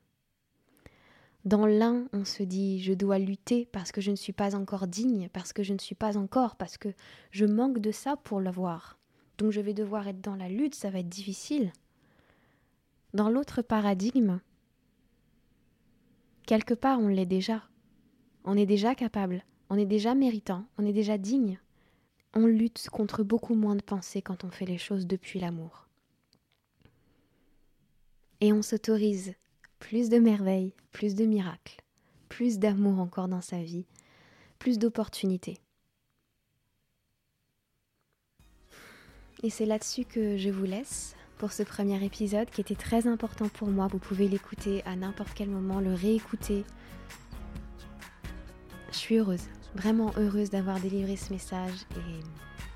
Dans 1.46 1.68
l'un, 1.68 2.08
on 2.12 2.26
se 2.26 2.44
dit 2.44 2.82
je 2.82 2.94
dois 2.94 3.20
lutter 3.20 3.68
parce 3.72 3.92
que 3.92 4.02
je 4.02 4.12
ne 4.12 4.16
suis 4.16 4.34
pas 4.34 4.56
encore 4.56 4.88
digne, 4.88 5.30
parce 5.32 5.54
que 5.54 5.64
je 5.64 5.74
ne 5.74 5.80
suis 5.80 5.96
pas 5.96 6.18
encore, 6.18 6.56
parce 6.56 6.78
que 6.78 6.90
je 7.32 7.46
manque 7.46 7.80
de 7.80 7.92
ça 7.92 8.18
pour 8.18 8.42
l'avoir. 8.42 8.98
Donc 9.38 9.52
je 9.52 9.62
vais 9.62 9.74
devoir 9.74 10.08
être 10.08 10.22
dans 10.22 10.36
la 10.36 10.50
lutte, 10.50 10.76
ça 10.76 10.90
va 10.90 11.00
être 11.00 11.10
difficile. 11.10 11.72
Dans 13.14 13.30
l'autre 13.30 13.62
paradigme, 13.62 14.40
quelque 16.48 16.74
part 16.74 17.00
on 17.00 17.08
l'est 17.08 17.26
déjà. 17.26 17.64
On 18.44 18.58
est 18.58 18.66
déjà 18.66 18.96
capable, 18.96 19.44
on 19.70 19.78
est 19.78 19.86
déjà 19.86 20.16
méritant, 20.16 20.66
on 20.78 20.86
est 20.86 20.94
déjà 20.94 21.18
digne. 21.18 21.60
On 22.34 22.48
lutte 22.48 22.90
contre 22.92 23.24
beaucoup 23.24 23.56
moins 23.56 23.76
de 23.76 23.82
pensées 23.82 24.22
quand 24.22 24.44
on 24.44 24.52
fait 24.52 24.66
les 24.66 24.78
choses 24.78 25.08
depuis 25.08 25.40
l'amour 25.40 25.86
et 28.42 28.54
on 28.54 28.62
s'autorise 28.62 29.34
plus 29.86 30.10
de 30.10 30.18
merveilles, 30.18 30.74
plus 30.92 31.14
de 31.14 31.26
miracles, 31.26 31.80
plus 32.28 32.58
d'amour 32.58 33.00
encore 33.00 33.28
dans 33.28 33.42
sa 33.42 33.62
vie, 33.62 33.86
plus 34.58 34.80
d'opportunités. 34.80 35.60
Et 39.44 39.52
c'est 39.52 39.68
là-dessus 39.68 40.04
que 40.04 40.38
je 40.38 40.50
vous 40.50 40.66
laisse 40.66 41.16
pour 41.38 41.52
ce 41.52 41.62
premier 41.62 42.04
épisode 42.04 42.50
qui 42.50 42.62
était 42.62 42.74
très 42.74 43.06
important 43.06 43.48
pour 43.48 43.68
moi. 43.68 43.86
Vous 43.86 44.00
pouvez 44.00 44.28
l'écouter 44.28 44.82
à 44.86 44.96
n'importe 44.96 45.36
quel 45.36 45.50
moment, 45.50 45.80
le 45.80 45.94
réécouter. 45.94 46.64
Je 48.92 48.98
suis 48.98 49.18
heureuse, 49.18 49.44
vraiment 49.76 50.12
heureuse 50.18 50.50
d'avoir 50.50 50.80
délivré 50.80 51.16
ce 51.16 51.32
message 51.32 51.86
et 51.92 52.24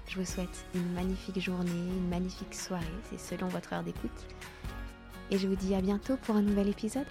je 0.08 0.19
vous 0.19 0.26
souhaite 0.26 0.63
une 0.76 0.93
magnifique 0.93 1.39
journée, 1.39 1.72
une 1.72 2.10
magnifique 2.10 2.54
soirée, 2.54 2.86
c'est 3.10 3.19
selon 3.19 3.48
votre 3.48 3.74
heure 3.74 3.84
d'écoute. 3.84 4.28
Et 5.32 5.38
je 5.38 5.48
vous 5.48 5.56
dis 5.56 5.76
à 5.76 5.82
bientôt 5.82 6.18
pour 6.18 6.36
un 6.36 6.42
nouvel 6.42 6.70
épisode. 6.70 7.08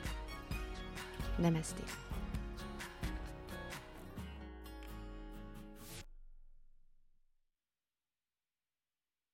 Namasté. 1.38 1.82